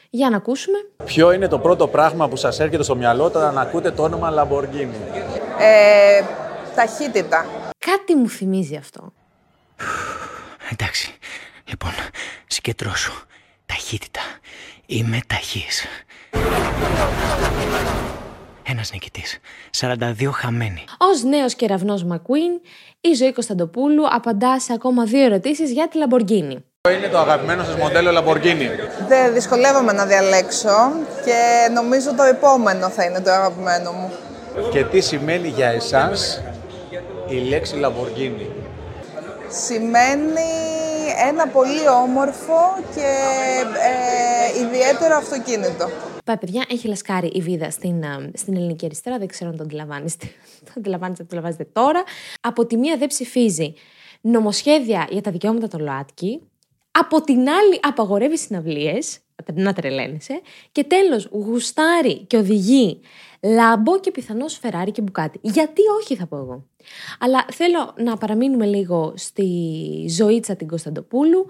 Για 0.10 0.30
να 0.30 0.38
ακούσουμε. 0.38 0.78
Ποιο 1.06 1.32
είναι 1.32 1.48
το 1.48 1.60
πρώτο 1.60 1.88
πράγμα 1.88 2.28
που 2.30 2.36
σας 2.36 2.60
έρχεται 2.60 2.84
στο 2.84 2.96
μυαλό 2.96 3.24
όταν 3.24 3.58
ακούτε 3.58 3.92
το 3.92 4.04
όνομα 4.04 4.34
Lamborghini; 4.38 4.88
Ε, 5.60 6.24
ταχύτητα. 6.76 7.46
Κάτι 7.78 8.16
μου 8.16 8.30
θυμίζει 8.30 8.76
αυτό. 8.76 9.14
Εντάξει. 10.72 11.14
Λοιπόν, 11.66 11.92
συγκεντρώσου. 12.48 13.14
Ταχύτητα. 13.66 14.22
Είμαι 14.86 15.20
ταχύς. 15.28 15.86
Ένας 18.64 18.92
νικητής. 18.92 19.40
42 19.80 20.32
χαμένοι. 20.32 20.84
Ως 20.98 21.24
νέος 21.24 21.56
κεραυνός 21.56 22.04
Μακουίν, 22.04 22.52
η 23.02 23.14
ζωή 23.14 23.34
Κωνσταντοπούλου 23.34 24.04
απαντά 24.10 24.60
σε 24.60 24.74
ακόμα 24.74 25.04
δύο 25.06 25.24
ερωτήσεις 25.24 25.72
για 25.72 25.88
τη 25.88 25.98
Λαμποργκίνη. 25.98 26.64
Είναι 26.88 27.08
το 27.08 27.18
αγαπημένο 27.18 27.64
σας 27.64 27.76
μοντέλο 27.76 28.10
Lamborghini; 28.18 28.70
Δεν 29.08 29.34
δυσκολεύομαι 29.34 29.92
να 29.92 30.06
διαλέξω 30.06 30.92
και 31.26 31.70
νομίζω 31.74 32.16
το 32.16 32.24
επόμενο 32.24 32.90
θα 32.90 33.04
είναι 33.04 33.22
το 33.22 33.32
αγαπημένο 33.32 33.92
μου. 33.92 34.12
Και 34.72 34.84
τι 34.84 35.00
σημαίνει 35.00 35.48
για 35.48 35.68
εσάς 35.68 36.42
η 37.28 37.36
λέξη 37.36 37.82
Lamborghini; 37.84 38.48
Σημαίνει 39.50 40.50
ένα 41.28 41.48
πολύ 41.48 41.88
όμορφο 42.04 42.60
και 42.96 43.10
ε, 44.58 44.66
ιδιαίτερο 44.66 45.16
αυτοκίνητο. 45.16 45.90
Πάει, 46.26 46.38
παιδιά, 46.38 46.66
έχει 46.70 46.88
λασκάρει 46.88 47.28
η 47.28 47.42
βίδα 47.42 47.70
στην, 47.70 48.06
α, 48.06 48.30
στην 48.34 48.56
ελληνική 48.56 48.86
αριστερά. 48.86 49.18
Δεν 49.18 49.28
ξέρω 49.28 49.50
αν 49.50 49.58
το 49.58 49.64
αντιλαμβάνεστε. 49.64 50.26
το 50.66 50.72
αντιλαμβάνεστε, 50.78 51.24
το 51.24 51.28
αντιλαμβάνεστε 51.38 51.68
τώρα. 51.74 52.04
Από 52.42 52.66
τη 52.66 52.78
μία 52.78 52.98
δεν 52.98 53.08
ψηφίζει 53.08 53.74
νομοσχέδια 54.22 55.08
για 55.10 55.22
τα 55.22 55.32
δικαιώματα 55.32 55.68
των 55.68 55.82
ΛΟΑΤΚΙ. 55.82 56.42
Από 56.92 57.22
την 57.22 57.40
άλλη 57.50 57.80
απαγορεύει 57.82 58.38
συναυλίες, 58.38 59.20
να 59.54 59.74
τρελαίνεσαι. 59.74 60.42
Και 60.72 60.84
τέλος 60.84 61.30
γουστάρει 61.32 62.18
και 62.18 62.38
οδηγεί 62.38 63.00
λάμπο 63.42 64.00
και 64.00 64.12
πιθανώς 64.12 64.58
Φεράρι 64.58 64.92
και 64.92 65.02
Μπουκάτι. 65.02 65.40
Γιατί 65.42 65.82
όχι 66.02 66.16
θα 66.16 66.28
πω 66.28 66.38
εγώ. 66.38 66.66
Αλλά 67.20 67.46
θέλω 67.52 67.94
να 67.98 68.18
παραμείνουμε 68.18 68.66
λίγο 68.66 69.14
στη 69.16 69.46
Ζωήτσα 70.10 70.56
την 70.56 70.68
Κωνσταντοπούλου, 70.68 71.46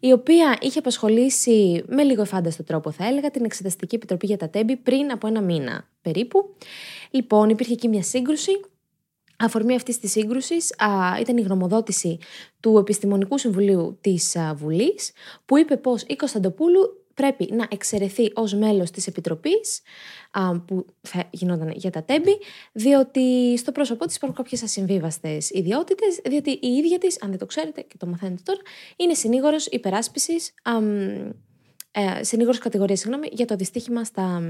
η 0.00 0.12
οποία 0.12 0.58
είχε 0.60 0.78
απασχολήσει 0.78 1.84
με 1.86 2.02
λίγο 2.02 2.22
εφάνταστο 2.22 2.64
τρόπο, 2.64 2.90
θα 2.90 3.06
έλεγα, 3.06 3.30
την 3.30 3.44
Εξεταστική 3.44 3.94
Επιτροπή 3.94 4.26
για 4.26 4.36
τα 4.36 4.48
Τέμπη 4.48 4.76
πριν 4.76 5.10
από 5.10 5.26
ένα 5.26 5.40
μήνα 5.40 5.88
περίπου. 6.02 6.54
Λοιπόν, 7.10 7.48
υπήρχε 7.48 7.72
εκεί 7.72 7.88
μια 7.88 8.02
σύγκρουση. 8.02 8.60
Αφορμή 9.38 9.74
αυτής 9.74 9.98
της 9.98 10.10
σύγκρουσης 10.10 10.72
ήταν 11.20 11.36
η 11.36 11.40
γνωμοδότηση 11.40 12.18
του 12.60 12.78
Επιστημονικού 12.78 13.38
Συμβουλίου 13.38 13.98
της 14.00 14.36
Βουλής, 14.54 15.12
που 15.44 15.58
είπε 15.58 15.76
πως 15.76 16.02
η 16.02 16.16
Κωνσταντοπούλου 16.16 17.04
πρέπει 17.14 17.48
να 17.52 17.66
εξαιρεθεί 17.70 18.30
ως 18.34 18.54
μέλος 18.54 18.90
της 18.90 19.06
Επιτροπής 19.06 19.82
α, 20.30 20.60
που 20.60 20.86
θα 21.00 21.28
γινόταν 21.30 21.70
για 21.70 21.90
τα 21.90 22.04
τέμπη, 22.04 22.38
διότι 22.72 23.56
στο 23.56 23.72
πρόσωπό 23.72 24.06
της 24.06 24.16
υπάρχουν 24.16 24.38
κάποιες 24.38 24.62
ασυμβίβαστες 24.62 25.50
ιδιότητες, 25.50 26.20
διότι 26.24 26.50
η 26.50 26.68
ίδια 26.68 26.98
της, 26.98 27.22
αν 27.22 27.28
δεν 27.30 27.38
το 27.38 27.46
ξέρετε 27.46 27.80
και 27.80 27.96
το 27.98 28.06
μαθαίνετε 28.06 28.42
τώρα, 28.44 28.60
είναι 28.96 29.14
συνήγορος 29.14 29.66
υπεράσπισης, 29.66 30.54
α, 30.62 30.72
ε, 31.90 32.24
συνήγορος 32.24 32.58
κατηγορίας, 32.58 32.98
συγγνώμη, 32.98 33.28
για 33.32 33.46
το 33.46 33.56
δυστύχημα 33.56 34.04
στα, 34.04 34.42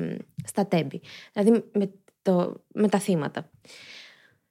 στα 0.47 0.67
τέμπη, 0.67 1.01
δηλαδή 1.33 1.65
με, 1.73 1.91
το, 2.23 2.65
με 2.75 2.89
τα 2.89 2.99
θύματα. 2.99 3.51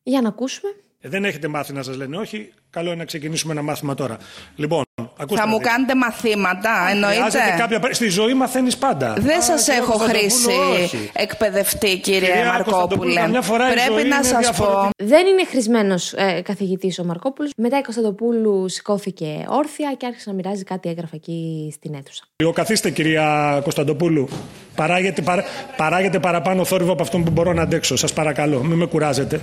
Για 0.03 0.21
να 0.21 0.27
ακούσουμε. 0.27 0.71
Ε, 1.05 1.09
δεν 1.09 1.25
έχετε 1.25 1.47
μάθει 1.47 1.73
να 1.73 1.83
σας 1.83 1.95
λένε 1.97 2.17
όχι. 2.17 2.53
Καλό 2.69 2.87
είναι 2.87 2.97
να 2.97 3.05
ξεκινήσουμε 3.05 3.53
ένα 3.53 3.61
μάθημα 3.61 3.93
τώρα. 3.95 4.17
Λοιπόν, 4.55 4.83
ακούστε. 5.17 5.35
Θα 5.35 5.45
να 5.45 5.47
μου 5.51 5.57
δείτε. 5.57 5.69
κάνετε 5.69 5.95
μαθήματα, 5.95 6.87
εννοείται; 6.89 7.15
Χρειάζεται 7.15 7.55
κάποια... 7.57 7.93
Στη 7.93 8.07
ζωή 8.09 8.33
μαθαίνεις 8.33 8.77
πάντα. 8.77 9.13
Δεν 9.19 9.37
Α, 9.37 9.41
σας 9.41 9.63
κύριε 9.63 9.79
έχω 9.79 9.91
Κωνσταντοπούλου, 9.91 10.19
χρήσει 10.21 10.83
όχι. 10.83 11.09
εκπαιδευτή, 11.13 11.99
κύριε 11.99 12.19
Κυρία 12.19 12.45
Μαρκόπουλε. 12.45 12.63
Κωνσταντοπούλου, 12.75 13.13
καμιά 13.13 13.41
φορά 13.41 13.65
η 13.73 13.77
ζωή 13.77 13.85
Πρέπει 13.95 14.07
να 14.09 14.15
είναι 14.15 14.25
σας 14.25 14.37
διαφορετική. 14.39 14.89
πω. 14.97 15.05
Δεν 15.05 15.25
είναι 15.27 15.45
χρησμένος 15.45 16.13
ε, 16.13 16.41
καθηγητής 16.41 16.99
ο 16.99 17.03
Μαρκόπουλος. 17.03 17.51
Μετά 17.57 17.77
η 17.77 17.81
Κωνσταντοπούλου 17.81 18.69
σηκώθηκε 18.69 19.45
όρθια 19.47 19.93
και 19.97 20.05
άρχισε 20.05 20.29
να 20.29 20.35
μοιράζει 20.35 20.63
κάτι 20.63 20.89
έγγραφα 20.89 21.15
εκεί 21.15 21.69
στην 21.73 21.93
αίθουσα. 21.93 22.23
Εγώ 22.35 22.51
καθίστε 22.51 22.89
κυρία 22.89 23.59
Κωνσταντοπούλου. 23.63 24.27
Παράγεται, 24.75 25.21
παρα... 25.21 25.43
παράγεται 25.77 26.19
παραπάνω 26.19 26.63
θόρυβο 26.65 26.91
από 26.91 27.01
αυτόν 27.01 27.23
που 27.23 27.31
μπορώ 27.31 27.53
να 27.53 27.61
αντέξω. 27.61 27.95
Σας 27.95 28.13
παρακαλώ, 28.13 28.63
μην 28.63 28.77
με 28.77 28.85
κουράζετε. 28.85 29.41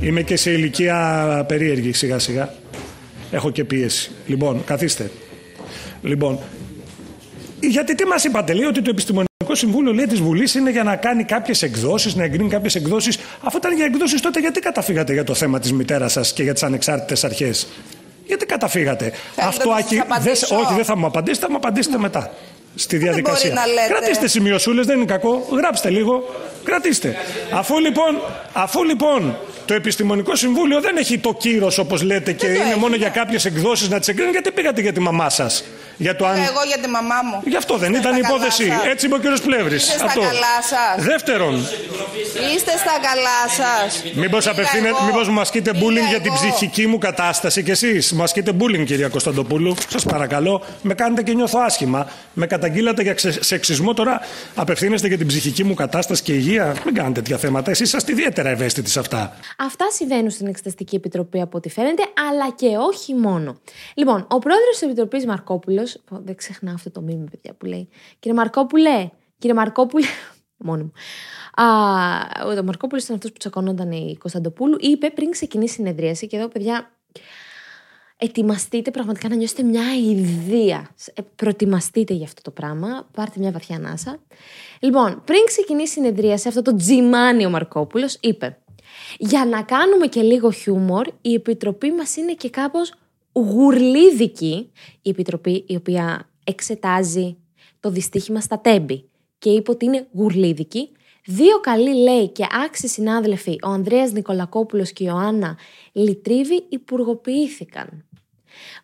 Είμαι 0.00 0.22
και 0.22 0.36
σε 0.36 0.50
ηλικία 0.50 1.44
περίεργη 1.48 1.92
σιγά 1.92 2.18
σιγά. 2.18 2.54
Έχω 3.30 3.50
και 3.50 3.64
πίεση. 3.64 4.10
Λοιπόν, 4.26 4.64
καθίστε. 4.64 5.10
Λοιπόν, 6.02 6.38
γιατί 7.60 7.94
τι 7.94 8.04
μας 8.06 8.24
είπατε, 8.24 8.52
λέει 8.52 8.64
ότι 8.66 8.82
το 8.82 8.90
Επιστημονικό 8.90 9.26
Συμβούλιο 9.52 9.92
λέει, 9.92 10.06
της 10.06 10.20
Βουλής 10.20 10.54
είναι 10.54 10.70
για 10.70 10.82
να 10.82 10.96
κάνει 10.96 11.24
κάποιες 11.24 11.62
εκδόσεις, 11.62 12.14
να 12.14 12.24
εγκρίνει 12.24 12.48
κάποιες 12.48 12.74
εκδόσεις. 12.74 13.18
Αφού 13.42 13.56
ήταν 13.56 13.74
για 13.76 13.84
εκδόσεις 13.84 14.20
τότε 14.20 14.40
γιατί 14.40 14.60
καταφύγατε 14.60 15.12
για 15.12 15.24
το 15.24 15.34
θέμα 15.34 15.58
της 15.58 15.72
μητέρας 15.72 16.12
σας 16.12 16.32
και 16.32 16.42
για 16.42 16.52
τις 16.52 16.62
ανεξάρτητες 16.62 17.24
αρχές; 17.24 17.66
Γιατί 18.26 18.46
καταφύγατε; 18.46 19.12
Αυτό, 19.36 19.68
να 19.68 19.74
σας 19.74 19.84
Άκη, 19.84 19.94
δεν- 19.94 20.04
απαντήσω. 20.10 20.56
όχι, 20.56 20.74
δεν 20.74 20.84
θα 20.84 20.96
μου 20.96 21.06
απαντήσετε, 21.06 21.44
θα 21.46 21.50
μου 21.50 21.56
απαντήσετε 21.56 21.98
μετά. 21.98 22.30
Στη 22.74 22.96
διαδικασία. 22.96 23.50
μπορεί 23.50 23.60
να 23.60 23.66
λέτε. 23.72 23.88
Κρατήστε 23.94 24.28
σημειωσούλες, 24.28 24.86
δεν 24.86 24.96
είναι 24.96 25.04
κακό. 25.04 25.48
Γράψτε 25.52 25.90
λίγο. 25.90 26.24
Κρατήστε. 26.64 27.14
Αφού 27.52 27.78
λοιπόν, 27.80 28.20
αφού 28.52 28.84
λοιπόν 28.84 29.36
το 29.66 29.74
Επιστημονικό 29.74 30.36
Συμβούλιο 30.36 30.80
δεν 30.80 30.96
έχει 30.96 31.18
το 31.18 31.34
κύρος 31.34 31.78
όπως 31.78 32.02
λέτε 32.02 32.32
και 32.32 32.46
είναι 32.46 32.76
μόνο 32.78 32.94
για 32.96 33.08
κάποιες 33.08 33.44
εκδόσεις 33.44 33.88
να 33.88 33.98
τις 33.98 34.08
εγκρίνει, 34.08 34.30
γιατί 34.30 34.50
πήγατε 34.50 34.80
για 34.80 34.92
τη 34.92 35.00
μαμά 35.00 35.30
σας; 35.30 35.64
Για 35.96 36.16
το 36.16 36.26
αν... 36.26 36.34
Εγώ 36.36 36.60
για 36.66 36.78
τη 36.82 36.88
μαμά 36.88 37.14
μου. 37.30 37.42
Γι' 37.46 37.56
αυτό 37.56 37.76
δεν 37.76 37.92
Είστε 37.94 38.08
ήταν 38.08 38.16
η 38.16 38.22
στα 38.22 38.28
καλά 38.28 38.36
υπόθεση. 38.44 38.68
σας. 38.68 38.86
Έτσι 38.86 39.06
είπε 39.06 39.14
ο 39.14 39.18
κύριος 39.18 39.40
Πλεύρης. 39.40 39.82
Είστε 39.88 39.96
στα 39.98 40.12
καλά 40.14 40.56
σας. 40.70 41.04
Δεύτερον, 41.04 41.54
Είστε 42.54 42.70
στα 42.70 42.94
καλά 43.08 43.40
σας. 43.60 44.02
Μήπως 44.14 44.44
Πήγα 44.44 44.50
απευθύνε, 44.56 44.88
εγώ. 44.88 45.02
μήπως 45.06 45.28
μου 45.28 45.40
ασκείτε 45.40 45.70
Πήγα 45.70 45.84
bullying 45.86 46.08
για 46.08 46.20
την 46.20 46.32
εγώ. 46.36 46.48
ψυχική 46.48 46.86
μου 46.86 46.98
κατάσταση 46.98 47.62
κι 47.62 47.70
εσείς; 47.70 48.12
Μου 48.12 48.22
ασκείτε 48.22 48.52
bullying, 48.60 48.84
κυρία 48.86 49.08
Κωνσταντοπούλου. 49.08 49.74
Σας 49.88 50.04
παρακαλώ, 50.04 50.62
με 50.82 50.94
κάνετε 50.94 51.22
και 51.22 51.32
νιώθω 51.34 51.58
άσχημα. 51.58 52.10
Με 52.32 52.46
καταγγείλατε 52.46 53.02
για 53.02 53.14
ξε- 53.14 53.42
σεξισμό, 53.44 53.94
τώρα 53.94 54.20
απευθύνεστε 54.54 55.08
για 55.08 55.18
την 55.18 55.26
ψυχική 55.26 55.64
μου 55.64 55.74
κατάσταση 55.74 56.22
και 56.22 56.32
υγεία. 56.32 56.74
Μην 56.84 56.94
κάνετε 56.94 57.14
τέτοια 57.20 57.36
θέματα. 57.36 57.70
Εσείς 57.70 57.86
είσαστε 57.86 58.12
ιδιαίτερα 58.12 58.48
ευαίσθητοι 58.48 58.90
σε 58.90 58.98
αυτά. 58.98 59.36
Αυτά 59.58 59.90
συμβαίνουν 59.90 60.30
στην 60.30 60.46
Εξεταστική 60.46 60.96
Επιτροπή 60.96 61.40
από 61.40 61.56
ό,τι 61.56 61.68
φαίνεται, 61.68 62.02
αλλά 62.28 62.50
και 62.50 62.76
όχι 62.76 63.14
μόνο. 63.14 63.56
Λοιπόν, 63.94 64.26
ο 64.30 64.38
πρόεδρος 64.38 64.70
της 64.70 64.82
Επιτροπής 64.82 65.26
Μαρκόπουλος. 65.26 66.02
Δεν 66.10 66.36
ξεχνάω 66.36 66.74
αυτό 66.74 66.90
το 66.90 67.00
μήνυμα, 67.00 67.26
παιδιά, 67.30 67.54
που 67.54 67.66
λέει. 67.66 67.88
Κύριε 68.18 68.36
Μαρκόπουλε, 68.36 69.10
κύριε 69.38 69.56
Μαρκόπουλε. 69.56 70.06
Μόνο 70.56 70.82
μου. 70.82 70.92
Α, 71.64 72.58
ο 72.58 72.62
Μαρκόπουλος 72.62 73.04
ήταν 73.04 73.16
αυτός 73.16 73.32
που 73.32 73.38
τσακωνόταν 73.38 73.92
η 73.92 74.16
Κωνσταντοπούλου. 74.18 74.76
Είπε 74.80 75.10
πριν 75.10 75.30
ξεκινήσει 75.30 75.72
η 75.72 75.76
συνεδρίαση, 75.76 76.26
και 76.26 76.36
εδώ, 76.36 76.48
παιδιά, 76.48 76.90
ετοιμαστείτε 78.16 78.90
πραγματικά 78.90 79.28
να 79.28 79.34
νιώσετε 79.34 79.62
μια 79.62 79.94
ιδέα. 79.96 80.88
Ε, 81.14 81.22
προετοιμαστείτε 81.36 82.14
για 82.14 82.24
αυτό 82.24 82.42
το 82.42 82.50
πράγμα. 82.50 83.08
Πάρτε 83.12 83.40
μια 83.40 83.50
βαθιά 83.50 83.76
ανάσα. 83.76 84.18
Λοιπόν, 84.80 85.22
πριν 85.24 85.44
ξεκινήσει 85.44 86.00
η 86.00 86.02
συνεδρία 86.02 86.38
σε 86.38 86.48
αυτό 86.48 86.62
το 86.62 86.76
τζιμάνι 86.76 87.46
ο 87.46 87.50
Μαρκόπουλος, 87.50 88.16
είπε 88.20 88.58
«Για 89.18 89.44
να 89.44 89.62
κάνουμε 89.62 90.06
και 90.06 90.22
λίγο 90.22 90.50
χιούμορ, 90.50 91.06
η 91.20 91.34
Επιτροπή 91.34 91.92
μας 91.92 92.16
είναι 92.16 92.32
και 92.32 92.50
κάπως 92.50 92.92
γουρλίδικη». 93.32 94.70
Η 95.02 95.10
Επιτροπή 95.10 95.64
η 95.68 95.76
οποία 95.76 96.28
εξετάζει 96.44 97.36
το 97.80 97.90
δυστύχημα 97.90 98.40
στα 98.40 98.60
τέμπη 98.60 99.08
και 99.38 99.50
είπε 99.50 99.70
ότι 99.70 99.84
είναι 99.84 100.06
γουρλίδικη. 100.12 100.90
Δύο 101.24 101.60
καλοί 101.60 101.94
λέει 101.94 102.28
και 102.28 102.46
άξιοι 102.64 102.88
συνάδελφοι, 102.88 103.58
ο 103.62 103.68
Ανδρέας 103.68 104.12
Νικολακόπουλος 104.12 104.92
και 104.92 105.02
η 105.02 105.06
Ιωάννα 105.10 105.58
Λιτρίβη, 105.92 106.64
υπουργοποιήθηκαν. 106.68 108.05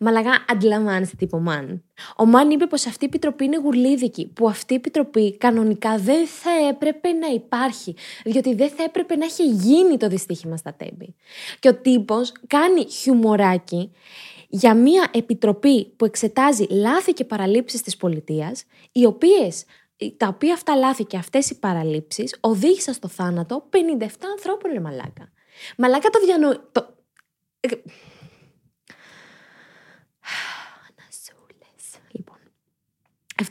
Μαλαγά, 0.00 0.44
αντιλαμβάνεστε 0.48 1.16
τι 1.18 1.24
είπε 1.24 1.37
ο 1.37 1.40
Μαν. 1.40 1.85
Ο 2.16 2.24
Μαν 2.26 2.50
είπε 2.50 2.66
πως 2.66 2.87
αυτή 2.87 3.04
η 3.04 3.06
επιτροπή 3.06 3.44
είναι 3.44 3.58
γουρλίδικη, 3.58 4.26
που 4.26 4.48
αυτή 4.48 4.72
η 4.72 4.76
επιτροπή 4.76 5.37
κανονικά 5.37 5.98
δεν 5.98 6.26
θα 6.26 6.50
έπρεπε 6.68 7.12
να 7.12 7.26
υπάρχει, 7.26 7.94
διότι 8.24 8.54
δεν 8.54 8.70
θα 8.70 8.82
έπρεπε 8.82 9.16
να 9.16 9.24
έχει 9.24 9.46
γίνει 9.46 9.96
το 9.96 10.08
δυστύχημα 10.08 10.56
στα 10.56 10.74
τέμπη. 10.74 11.14
Και 11.58 11.68
ο 11.68 11.74
τύπος 11.74 12.32
κάνει 12.46 12.90
χιουμοράκι 12.90 13.92
για 14.48 14.74
μια 14.74 15.11
επιτροπή 15.12 15.85
που 15.85 16.04
εξετάζει 16.04 16.66
λάθη 16.70 17.12
και 17.12 17.24
παραλήψεις 17.24 17.82
της 17.82 17.96
πολιτείας, 17.96 18.64
οι 18.92 19.04
οποίες 19.04 19.64
τα 20.16 20.28
οποία 20.28 20.54
αυτά 20.54 20.76
λάθη 20.76 21.04
και 21.04 21.16
αυτές 21.16 21.50
οι 21.50 21.58
παραλήψεις 21.58 22.37
οδήγησαν 22.40 22.94
στο 22.94 23.08
θάνατο 23.08 23.68
57 23.70 24.06
ανθρώπων, 24.32 24.72
ρε 24.72 24.80
μαλάκα. 24.80 25.32
Μαλάκα 25.76 26.11
το 26.11 26.18
διανοεί... 26.24 26.58
Το... 26.72 26.96
Ε, 27.61 27.68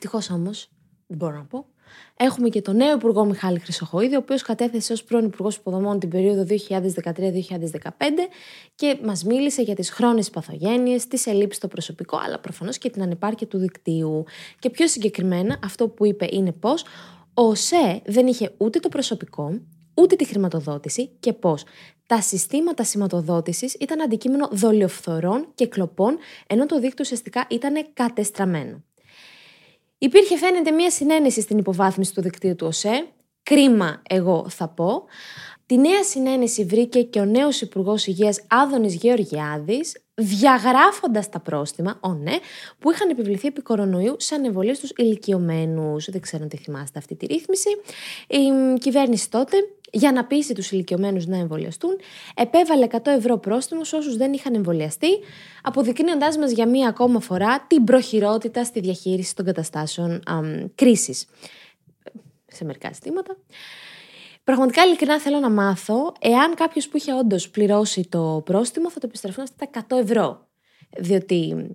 Ευτυχώς 0.03 0.29
όμως, 0.29 0.69
δεν 1.07 1.17
μπορώ 1.17 1.35
να 1.35 1.43
πω, 1.43 1.65
έχουμε 2.17 2.49
και 2.49 2.61
τον 2.61 2.75
νέο 2.75 2.95
Υπουργό 2.95 3.25
Μιχάλη 3.25 3.59
Χρυσοχοίδη, 3.59 4.15
ο 4.15 4.17
οποίος 4.17 4.41
κατέθεσε 4.41 4.93
ως 4.93 5.03
πρώην 5.03 5.25
Υπουργός 5.25 5.55
Υποδομών 5.55 5.99
την 5.99 6.09
περίοδο 6.09 6.43
2013-2015 6.43 6.49
και 8.75 8.99
μας 9.03 9.23
μίλησε 9.23 9.61
για 9.61 9.75
τις 9.75 9.91
χρόνιε 9.91 10.23
παθογένειες, 10.31 11.07
τις 11.07 11.25
ελλείψεις 11.25 11.57
στο 11.57 11.67
προσωπικό, 11.67 12.19
αλλά 12.25 12.39
προφανώς 12.39 12.77
και 12.77 12.89
την 12.89 13.01
ανεπάρκεια 13.01 13.47
του 13.47 13.57
δικτύου. 13.57 14.23
Και 14.59 14.69
πιο 14.69 14.87
συγκεκριμένα, 14.87 15.59
αυτό 15.63 15.87
που 15.87 16.05
είπε 16.05 16.27
είναι 16.31 16.51
πως 16.51 16.83
ο 17.33 17.43
ΟΣΕ 17.43 18.01
δεν 18.05 18.27
είχε 18.27 18.53
ούτε 18.57 18.79
το 18.79 18.89
προσωπικό, 18.89 19.61
ούτε 19.93 20.15
τη 20.15 20.25
χρηματοδότηση 20.25 21.09
και 21.19 21.33
πώ 21.33 21.57
τα 22.05 22.21
συστήματα 22.21 22.83
σηματοδότησης 22.83 23.73
ήταν 23.73 24.01
αντικείμενο 24.01 24.49
δολιοφθορών 24.51 25.47
και 25.55 25.67
κλοπών, 25.67 26.17
ενώ 26.47 26.65
το 26.65 26.79
δίκτυο 26.79 26.99
ουσιαστικά 26.99 27.45
ήταν 27.49 27.87
κατεστραμμένο. 27.93 28.83
Υπήρχε 30.03 30.37
φαίνεται 30.37 30.71
μία 30.71 30.89
συνένεση 30.89 31.41
στην 31.41 31.57
υποβάθμιση 31.57 32.13
του 32.13 32.21
δικτύου 32.21 32.55
του 32.55 32.67
ΟΣΕ. 32.67 33.07
Κρίμα, 33.43 34.01
εγώ 34.09 34.45
θα 34.49 34.67
πω. 34.67 35.03
Τη 35.65 35.77
νέα 35.77 36.03
συνένεση 36.03 36.65
βρήκε 36.65 37.01
και 37.01 37.19
ο 37.19 37.25
νέος 37.25 37.61
Υπουργός 37.61 38.07
Υγείας 38.07 38.41
Άδωνης 38.47 38.93
Γεωργιάδης, 38.93 40.01
διαγράφοντας 40.13 41.29
τα 41.29 41.39
πρόστιμα, 41.39 41.97
ο 42.01 42.13
ναι, 42.13 42.35
που 42.79 42.91
είχαν 42.91 43.09
επιβληθεί 43.09 43.47
επί 43.47 43.61
κορονοϊού 43.61 44.15
σε 44.19 44.35
ανεβολίες 44.35 44.77
στους 44.77 44.91
ηλικιωμένους. 44.95 46.09
Δεν 46.09 46.21
ξέρω 46.21 46.43
αν 46.43 46.49
τη 46.49 46.57
θυμάστε 46.57 46.99
αυτή 46.99 47.15
τη 47.15 47.25
ρύθμιση. 47.25 47.69
Η 48.27 48.39
κυβέρνηση 48.79 49.29
τότε, 49.29 49.57
για 49.91 50.11
να 50.11 50.25
πείσει 50.25 50.53
τους 50.53 50.71
ηλικιωμένους 50.71 51.25
να 51.25 51.37
εμβολιαστούν, 51.37 51.99
επέβαλε 52.35 52.87
100 52.91 52.99
ευρώ 53.05 53.37
πρόστιμο 53.37 53.83
σε 53.83 53.95
όσους 53.95 54.17
δεν 54.17 54.33
είχαν 54.33 54.55
εμβολιαστεί, 54.55 55.19
αποδεικνύοντάς 55.61 56.37
μας 56.37 56.51
για 56.51 56.67
μία 56.67 56.87
ακόμα 56.87 57.19
φορά 57.19 57.65
την 57.67 57.83
προχειρότητα 57.83 58.63
στη 58.63 58.79
διαχείριση 58.79 59.35
των 59.35 59.45
καταστάσεων 59.45 60.21
αμ, 60.25 60.65
κρίσης. 60.75 61.27
Σε 62.47 62.65
μερικά 62.65 62.91
ζητήματα. 62.93 63.37
Πραγματικά 64.43 64.85
ειλικρινά 64.85 65.19
θέλω 65.19 65.39
να 65.39 65.49
μάθω 65.49 66.13
εάν 66.19 66.55
κάποιος 66.55 66.87
που 66.87 66.97
είχε 66.97 67.13
όντως 67.13 67.49
πληρώσει 67.49 68.07
το 68.09 68.41
πρόστιμο 68.45 68.91
θα 68.91 68.99
το 68.99 69.07
επιστρεφούν 69.07 69.43
αυτά 69.43 69.69
τα 69.69 69.85
100 69.89 70.01
ευρώ. 70.01 70.47
Διότι 70.97 71.67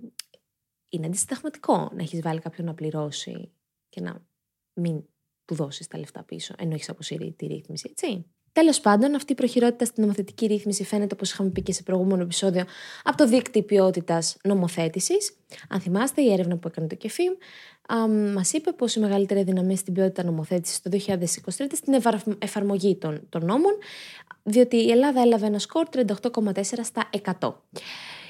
είναι 0.89 1.05
αντισυνταγματικό 1.05 1.89
να 1.93 2.01
έχεις 2.01 2.21
βάλει 2.21 2.39
κάποιον 2.39 2.67
να 2.67 2.73
πληρώσει 2.73 3.51
και 3.89 4.01
να 4.01 4.25
μην 4.73 5.03
του 5.47 5.55
δώσεις 5.55 5.87
τα 5.87 5.97
λεφτά 5.97 6.23
πίσω, 6.23 6.53
ενώ 6.57 6.73
έχεις 6.73 6.89
αποσύρει 6.89 7.33
τη 7.37 7.45
ρύθμιση, 7.45 7.87
έτσι. 7.89 8.25
Τέλος 8.51 8.79
πάντων, 8.79 9.15
αυτή 9.15 9.31
η 9.31 9.35
προχειρότητα 9.35 9.85
στην 9.85 10.03
νομοθετική 10.03 10.45
ρύθμιση 10.45 10.83
φαίνεται, 10.83 11.13
όπως 11.13 11.31
είχαμε 11.31 11.49
πει 11.49 11.61
και 11.61 11.73
σε 11.73 11.83
προηγούμενο 11.83 12.21
επεισόδιο, 12.21 12.63
από 13.03 13.17
το 13.17 13.27
δίκτυο 13.27 13.63
ποιότητας 13.63 14.37
νομοθέτησης. 14.43 15.37
Αν 15.69 15.79
θυμάστε, 15.79 16.21
η 16.21 16.31
έρευνα 16.31 16.57
που 16.57 16.67
έκανε 16.67 16.87
το 16.87 16.95
ΚΕΦΙΜ 16.95 17.33
μας 18.33 18.53
είπε 18.53 18.71
πως 18.71 18.95
η 18.95 18.99
μεγαλύτερη 18.99 19.43
δυναμία 19.43 19.75
στην 19.75 19.93
ποιότητα 19.93 20.23
νομοθέτησης 20.23 20.81
το 20.81 20.89
2023 20.89 21.75
στην 21.75 21.93
ευαρ- 21.93 22.43
εφαρμογή 22.43 22.95
των, 22.95 23.21
των 23.29 23.45
νόμων, 23.45 23.73
διότι 24.43 24.75
η 24.75 24.91
Ελλάδα 24.91 25.21
έλαβε 25.21 25.45
ένα 25.45 25.59
σκορ 25.59 25.87
38,4 25.91 26.61
στα 26.83 27.09
100. 27.39 27.53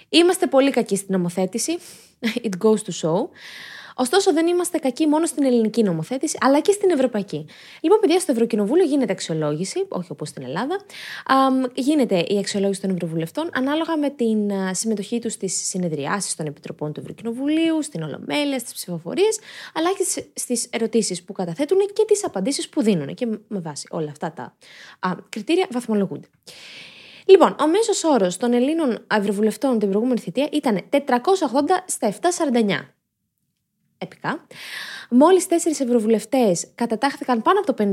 Είμαστε 0.10 0.48
πολύ 0.48 0.72
κακοί 0.72 0.96
στην 0.96 1.16
νομοθέτηση. 1.16 1.78
It 2.44 2.52
goes 2.64 2.78
to 2.78 2.92
show. 3.02 3.30
Ωστόσο, 4.00 4.34
δεν 4.34 4.48
είμαστε 4.48 4.78
κακοί 4.78 5.08
μόνο 5.08 5.26
στην 5.26 5.44
ελληνική 5.44 5.84
νομοθέτηση, 5.84 6.38
αλλά 6.42 6.60
και 6.60 6.72
στην 6.72 6.90
ευρωπαϊκή. 6.90 7.46
Λοιπόν, 7.82 8.00
παιδιά, 8.00 8.20
στο 8.20 8.32
Ευρωκοινοβούλιο 8.32 8.86
γίνεται 8.86 9.12
αξιολόγηση, 9.12 9.86
όχι 9.90 10.12
όπως 10.12 10.30
στην 10.30 10.44
Ελλάδα. 10.44 10.80
Αμ, 11.26 11.64
γίνεται 11.74 12.20
η 12.20 12.38
αξιολόγηση 12.38 12.82
των 12.82 12.90
Ευρωβουλευτών 12.90 13.50
ανάλογα 13.54 13.98
με 13.98 14.10
την 14.10 14.52
α, 14.52 14.74
συμμετοχή 14.74 15.20
τους 15.20 15.34
στις 15.34 15.68
συνεδριάσεις 15.68 16.36
των 16.36 16.46
Επιτροπών 16.46 16.94
του 16.94 17.00
Ευρωκοινοβουλίου, 17.00 17.82
στην 17.82 18.04
Ολομέλεια, 18.04 18.60
στις 18.60 18.74
ψηφοφορίες, 18.74 19.40
αλλά 19.74 19.90
και 19.98 20.24
στις 20.34 20.68
ερωτήσεις 20.70 21.24
που 21.24 21.34
καταθέτουν 21.34 21.78
και 21.94 22.04
τις 22.08 22.26
απαντήσεις 22.26 22.70
που 22.70 22.82
δίνουν. 22.82 23.16
Και 23.16 23.26
με 23.26 23.60
βάση 23.60 23.88
όλα 23.92 24.10
αυτά 24.10 24.32
τα 24.32 24.56
α, 25.00 25.12
κριτήρια 25.30 25.68
βαθμολογούνται. 25.72 26.28
Λοιπόν, 27.26 27.56
ο 27.60 27.68
μέσος 27.68 28.04
όρος 28.04 28.38
των 28.38 28.54
Ελλήνων 28.54 29.06
Ευρωβουλευτών 29.08 29.80
την 29.80 29.90
προηγούμενη 29.90 30.20
θητεία 30.20 30.50
ήταν 30.52 30.82
480 30.92 30.98
στα 31.86 32.14
749 32.22 32.97
επικά. 33.98 34.46
Μόλις 35.10 35.48
τέσσερις 35.48 35.80
ευρωβουλευτές 35.80 36.68
κατατάχθηκαν 36.76 37.42
πάνω 37.42 37.60
από 37.60 37.74
το 37.74 37.84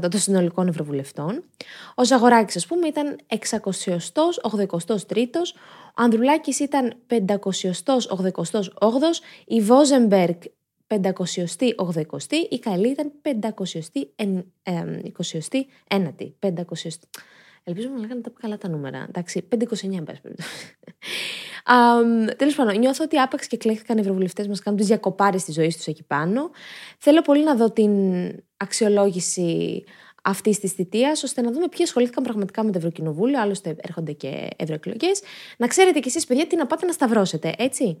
50% 0.00 0.10
των 0.10 0.20
συνολικών 0.20 0.68
ευρωβουλευτών. 0.68 1.44
Ο 1.94 2.04
Ζαγοράκης, 2.04 2.56
ας 2.56 2.66
πούμε, 2.66 2.86
ήταν 2.86 3.18
683ο, 3.28 4.70
ο 4.72 4.78
Ανδρουλάκης 5.94 6.60
ήταν 6.60 6.96
588ο, 7.08 8.90
η 9.46 9.60
Βόζεμπεργκ 9.60 10.40
580η, 10.86 12.46
η 12.50 12.58
Καλή 12.58 12.88
ήταν 12.88 13.12
529η. 13.22 14.02
500... 16.40 16.54
Ελπίζω 17.66 17.88
να 17.88 18.00
λέγανε 18.00 18.20
τα 18.20 18.32
καλά 18.40 18.58
τα 18.58 18.68
νούμερα. 18.68 19.06
Εντάξει, 19.08 19.48
529 19.50 19.56
εν 19.92 20.04
πάση 20.04 20.20
περιπτώσει. 20.20 20.76
Τέλος 22.36 22.54
πάντων, 22.54 22.78
νιώθω 22.78 23.04
ότι 23.04 23.18
άπαξ 23.18 23.46
και 23.46 23.56
κλέχθηκαν 23.56 23.96
οι 23.96 24.00
ευρωβουλευτές 24.00 24.48
μας 24.48 24.60
κάνουν 24.60 24.78
τις 24.78 24.88
διακοπάρες 24.88 25.44
της 25.44 25.54
ζωής 25.54 25.76
τους 25.76 25.86
εκεί 25.86 26.02
πάνω. 26.02 26.50
Θέλω 26.98 27.22
πολύ 27.22 27.44
να 27.44 27.54
δω 27.54 27.70
την 27.70 27.92
αξιολόγηση 28.56 29.84
αυτή 30.26 30.58
τη 30.58 30.68
θητεία, 30.68 31.10
ώστε 31.24 31.40
να 31.40 31.52
δούμε 31.52 31.68
ποιοι 31.68 31.82
ασχολήθηκαν 31.82 32.24
πραγματικά 32.24 32.64
με 32.64 32.70
το 32.70 32.78
Ευρωκοινοβούλιο. 32.78 33.40
Άλλωστε, 33.40 33.76
έρχονται 33.80 34.12
και 34.12 34.48
ευρωεκλογές. 34.56 35.22
Να 35.56 35.66
ξέρετε 35.66 35.98
κι 35.98 36.08
εσείς, 36.08 36.26
παιδιά, 36.26 36.46
τι 36.46 36.56
να 36.56 36.66
πάτε 36.66 36.86
να 36.86 36.92
σταυρώσετε, 36.92 37.54
έτσι. 37.58 37.98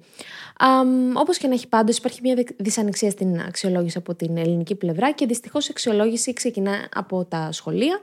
Όπως 1.14 1.38
και 1.38 1.46
να 1.46 1.54
έχει 1.54 1.68
πάντως, 1.68 1.96
υπάρχει 1.96 2.20
μια 2.22 2.44
δυσανεξία 2.56 3.10
στην 3.10 3.40
αξιολόγηση 3.40 3.98
από 3.98 4.14
την 4.14 4.36
ελληνική 4.36 4.74
πλευρά 4.74 5.12
και 5.12 5.26
δυστυχώς 5.26 5.66
η 5.66 5.68
αξιολόγηση 5.70 6.32
ξεκινά 6.32 6.88
από 6.94 7.24
τα 7.24 7.52
σχολεία. 7.52 8.00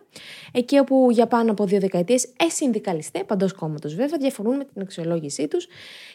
Εκεί 0.52 0.78
όπου 0.78 1.08
για 1.12 1.28
πάνω 1.28 1.52
από 1.52 1.66
δύο 1.66 1.80
δεκαετίες 1.80 2.34
εσυνδικαλιστέ, 2.38 3.24
παντός 3.24 3.54
κόμματος 3.54 3.96
βέβαια, 3.96 4.18
διαφωνούν 4.18 4.56
με 4.56 4.66
την 4.66 4.82
αξιολόγησή 4.82 5.48
τους. 5.48 5.68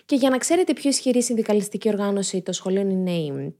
Και 0.04 0.16
για 0.16 0.30
να 0.30 0.38
ξέρετε 0.38 0.72
πιο 0.72 0.90
ισχυρή 0.90 1.22
συνδικαλιστική 1.22 1.88
οργάνωση 1.88 2.42
των 2.42 2.54
σχολείων 2.54 2.90
είναι 2.90 3.12
η 3.12 3.54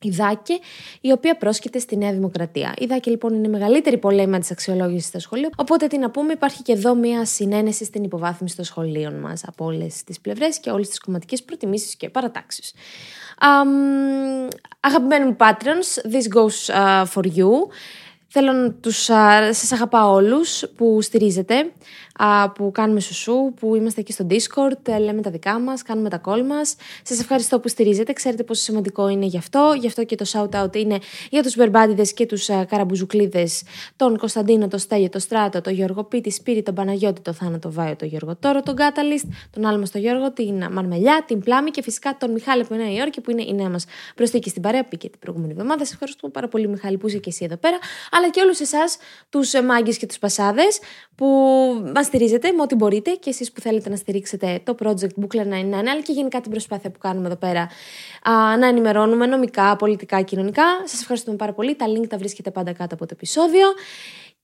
η 0.00 0.10
ΔΑΚΕ, 0.10 0.58
η 1.00 1.12
οποία 1.12 1.36
πρόσκειται 1.36 1.78
στη 1.78 1.96
Νέα 1.96 2.12
Δημοκρατία. 2.12 2.74
Η 2.78 2.86
ΔΑΚΕ 2.86 3.10
λοιπόν 3.10 3.34
είναι 3.34 3.46
η 3.46 3.50
μεγαλύτερη 3.50 3.98
πολέμα 3.98 4.38
της 4.38 4.50
αξιολόγησης 4.50 5.06
στα 5.08 5.18
σχολεία. 5.18 5.50
Οπότε 5.56 5.86
τι 5.86 5.98
να 5.98 6.10
πούμε, 6.10 6.32
υπάρχει 6.32 6.62
και 6.62 6.72
εδώ 6.72 6.94
μια 6.94 7.24
συνένεση 7.24 7.84
στην 7.84 8.04
υποβάθμιση 8.04 8.56
των 8.56 8.64
σχολείων 8.64 9.14
μας 9.14 9.42
από 9.46 9.64
όλες 9.64 10.04
τις 10.04 10.20
πλευρές 10.20 10.58
και 10.58 10.70
όλες 10.70 10.88
τις 10.88 11.00
κομματικές 11.00 11.42
προτιμήσεις 11.42 11.96
και 11.96 12.08
παρατάξεις. 12.08 12.74
Um, 13.40 14.48
αγαπημένοι 14.80 15.24
μου 15.24 15.36
Patreons, 15.38 16.12
this 16.12 16.28
goes 16.34 16.74
uh, 16.74 17.04
for 17.14 17.24
you. 17.24 17.50
Θέλω 18.30 18.52
να 18.52 18.72
τους, 18.72 18.96
σας 19.50 19.72
αγαπάω 19.72 20.12
όλους 20.12 20.64
που 20.76 21.02
στηρίζετε, 21.02 21.54
α, 21.58 21.66
που 22.54 22.70
κάνουμε 22.72 23.00
σουσού, 23.00 23.52
που 23.54 23.74
είμαστε 23.74 24.00
εκεί 24.00 24.12
στο 24.12 24.26
Discord, 24.30 24.88
ε, 24.88 24.98
λέμε 24.98 25.20
τα 25.20 25.30
δικά 25.30 25.58
μας, 25.58 25.82
κάνουμε 25.82 26.08
τα 26.08 26.20
call 26.24 26.42
μας. 26.42 26.74
Σας 27.02 27.20
ευχαριστώ 27.20 27.60
που 27.60 27.68
στηρίζετε, 27.68 28.12
ξέρετε 28.12 28.42
πόσο 28.42 28.62
σημαντικό 28.62 29.08
είναι 29.08 29.26
γι' 29.26 29.36
αυτό. 29.36 29.74
Γι' 29.80 29.86
αυτό 29.86 30.04
και 30.04 30.14
το 30.14 30.24
shout-out 30.32 30.76
είναι 30.76 30.98
για 31.30 31.42
τους 31.42 31.56
Μπερμπάντιδες 31.56 32.12
και 32.12 32.26
τους 32.26 32.50
α, 32.50 32.64
Καραμπουζουκλίδες, 32.64 33.62
τον 33.96 34.18
Κωνσταντίνο, 34.18 34.68
τον 34.68 34.78
Στέλιο, 34.78 35.08
τον 35.08 35.20
Στράτο, 35.20 35.60
τον 35.60 35.72
Γιώργο 35.72 36.04
Πίτη, 36.04 36.30
Σπύρι, 36.30 36.62
τον 36.62 36.74
Παναγιώτη, 36.74 37.20
τον 37.20 37.34
Θάνο, 37.34 37.58
τον 37.58 37.72
Βάιο, 37.72 37.96
τον 37.96 38.08
Γιώργο 38.08 38.36
Τόρο, 38.36 38.62
τον 38.62 38.74
Catalyst, 38.78 39.28
τον 39.50 39.66
άλλο 39.66 39.78
μας 39.78 39.90
τον 39.90 40.00
Γιώργο, 40.00 40.32
την 40.32 40.72
Μαρμελιά, 40.72 41.24
την 41.26 41.40
Πλάμη 41.40 41.70
και 41.70 41.82
φυσικά 41.82 42.16
τον 42.20 42.30
Μιχάλη 42.30 42.62
από 42.62 42.74
Νέα 42.74 42.92
Υόρκη 42.92 43.20
που 43.20 43.30
είναι 43.30 43.42
η 43.42 43.54
νέα 43.54 43.68
μας 43.68 43.84
προσθήκη 44.14 44.48
στην 44.48 44.62
παρέα, 44.62 44.84
πήγε 44.84 45.08
την 45.08 45.18
προηγούμενη 45.18 45.52
εβδομάδα. 45.52 45.84
Σας 45.84 45.92
ευχαριστούμε 45.92 46.32
πάρα 46.32 46.48
πολύ 46.48 46.68
Μιχάλη 46.68 46.96
που 46.96 47.08
είσαι 47.08 47.18
και 47.18 47.28
εσύ 47.28 47.44
εδώ 47.44 47.56
πέρα 47.56 47.78
αλλά 48.10 48.30
και 48.30 48.40
όλους 48.40 48.60
εσάς, 48.60 48.96
τους 49.28 49.52
μάγκες 49.64 49.96
και 49.98 50.06
τους 50.06 50.18
πασάδες, 50.18 50.78
που 51.14 51.26
μας 51.94 52.07
στηρίζετε 52.08 52.52
με 52.52 52.62
ό,τι 52.62 52.74
μπορείτε 52.74 53.10
και 53.10 53.30
εσείς 53.30 53.52
που 53.52 53.60
θέλετε 53.60 53.88
να 53.88 53.96
στηρίξετε 53.96 54.60
το 54.64 54.74
project 54.82 55.20
Bookler 55.20 55.40
99, 55.40 55.44
αλλά 55.72 56.00
και 56.00 56.12
γενικά 56.12 56.40
την 56.40 56.50
προσπάθεια 56.50 56.90
που 56.90 56.98
κάνουμε 56.98 57.26
εδώ 57.26 57.36
πέρα 57.36 57.68
α, 58.22 58.56
να 58.56 58.66
ενημερώνουμε 58.66 59.26
νομικά, 59.26 59.76
πολιτικά, 59.76 60.22
κοινωνικά. 60.22 60.64
Σας 60.84 61.00
ευχαριστούμε 61.00 61.36
πάρα 61.36 61.52
πολύ. 61.52 61.76
Τα 61.76 61.86
link 61.88 62.06
τα 62.08 62.16
βρίσκετε 62.16 62.50
πάντα 62.50 62.72
κάτω 62.72 62.94
από 62.94 63.06
το 63.06 63.12
επεισόδιο. 63.16 63.66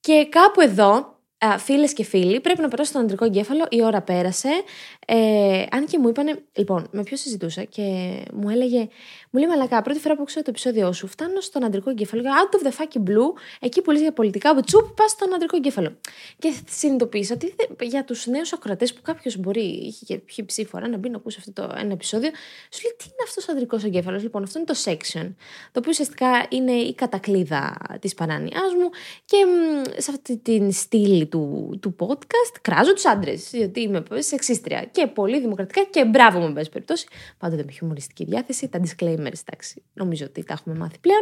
Και 0.01 0.29
κάπου 0.31 0.61
εδώ, 0.61 1.14
φίλες 1.59 1.93
και 1.93 2.05
φίλοι, 2.05 2.41
πρέπει 2.41 2.61
να 2.61 2.69
περάσω 2.69 2.91
στον 2.91 3.03
αντρικό 3.03 3.25
εγκέφαλο. 3.25 3.67
Η 3.71 3.83
ώρα 3.83 4.03
πέρασε. 4.03 4.49
Ε, 5.07 5.65
αν 5.71 5.87
και 5.87 5.99
μου 5.99 6.09
είπανε. 6.09 6.43
Λοιπόν, 6.53 6.89
με 6.91 7.03
ποιο 7.03 7.17
συζητούσα 7.17 7.65
και 7.65 7.83
μου 8.33 8.49
έλεγε. 8.49 8.89
Μου 9.31 9.41
λέει 9.41 9.49
Μαλακά, 9.49 9.83
πρώτη 9.83 9.99
φορά 9.99 10.17
που 10.17 10.25
ξέρω 10.25 10.45
το 10.45 10.51
επεισόδιο 10.51 10.93
σου, 10.93 11.07
φτάνω 11.07 11.41
στον 11.41 11.65
αντρικό 11.65 11.91
εγκέφαλο. 11.91 12.23
Out 12.23 12.57
of 12.57 12.67
the 12.67 12.71
fucking 12.71 13.11
blue, 13.11 13.33
εκεί 13.61 13.83
που 13.83 13.91
λες 13.91 14.01
για 14.01 14.13
πολιτικά, 14.13 14.55
τσουπ, 14.55 14.97
πας 14.97 15.11
στον 15.11 15.35
αντρικό 15.35 15.57
εγκέφαλο. 15.57 15.97
Και 16.39 16.55
συνειδητοποίησα 16.71 17.35
ότι 17.35 17.55
για 17.81 18.05
τους 18.05 18.27
νέους 18.27 18.53
ακροατές 18.53 18.95
που 18.95 19.03
κάποιος 19.03 19.37
μπορεί, 19.37 19.61
είχε 19.61 20.05
και 20.05 20.19
ποιοι 20.19 20.45
ψήφορα 20.45 20.89
να 20.89 20.97
μπει 20.97 21.09
να 21.09 21.17
ακούσει 21.17 21.37
αυτό 21.41 21.53
το 21.53 21.75
ένα 21.79 21.93
επεισόδιο, 21.93 22.31
σου 22.71 22.81
λέει 22.83 22.95
τι 22.99 23.05
είναι 23.05 23.23
αυτός 23.25 23.49
ο 23.49 23.53
αντρικό 23.53 23.79
εγκέφαλος. 23.85 24.23
Λοιπόν, 24.23 24.43
αυτό 24.43 24.59
είναι 24.59 24.67
το 24.67 24.77
section, 24.85 25.35
το 25.73 25.79
οποίο 25.79 25.91
ουσιαστικά 25.91 26.47
είναι 26.49 26.73
η 26.73 26.95
κατακλίδα 26.95 27.77
της 28.01 28.15
παράνοια 28.15 28.61
μου 28.81 28.91
και 29.25 29.37
μ, 29.47 29.83
σε 30.01 30.11
αυτή 30.11 30.37
την 30.37 30.73
στήλη 30.73 31.27
του, 31.35 31.79
του 31.81 31.97
podcast 31.99 32.59
κράζω 32.63 32.93
τους 32.93 33.07
άντρες, 33.07 33.51
γιατί 33.53 33.81
είμαι 33.81 34.03
σεξίστρια 34.19 34.85
και 34.93 35.07
πολύ 35.07 35.41
δημοκρατικά 35.41 35.83
και 35.91 36.05
μπράβο 36.05 36.39
μου, 36.39 36.47
εν 36.47 36.53
πάση 36.53 36.71
περιπτώσει. 36.71 37.07
Πάντοτε 37.39 37.63
με 37.67 37.73
χιουμοριστική 37.73 38.25
διάθεση, 38.25 38.69
τα 38.69 38.81
disclaimers, 38.81 39.41
εντάξει, 39.47 39.83
νομίζω 39.93 40.25
ότι 40.25 40.45
τα 40.45 40.53
έχουμε 40.53 40.75
μάθει 40.75 40.99
πλέον. 41.01 41.21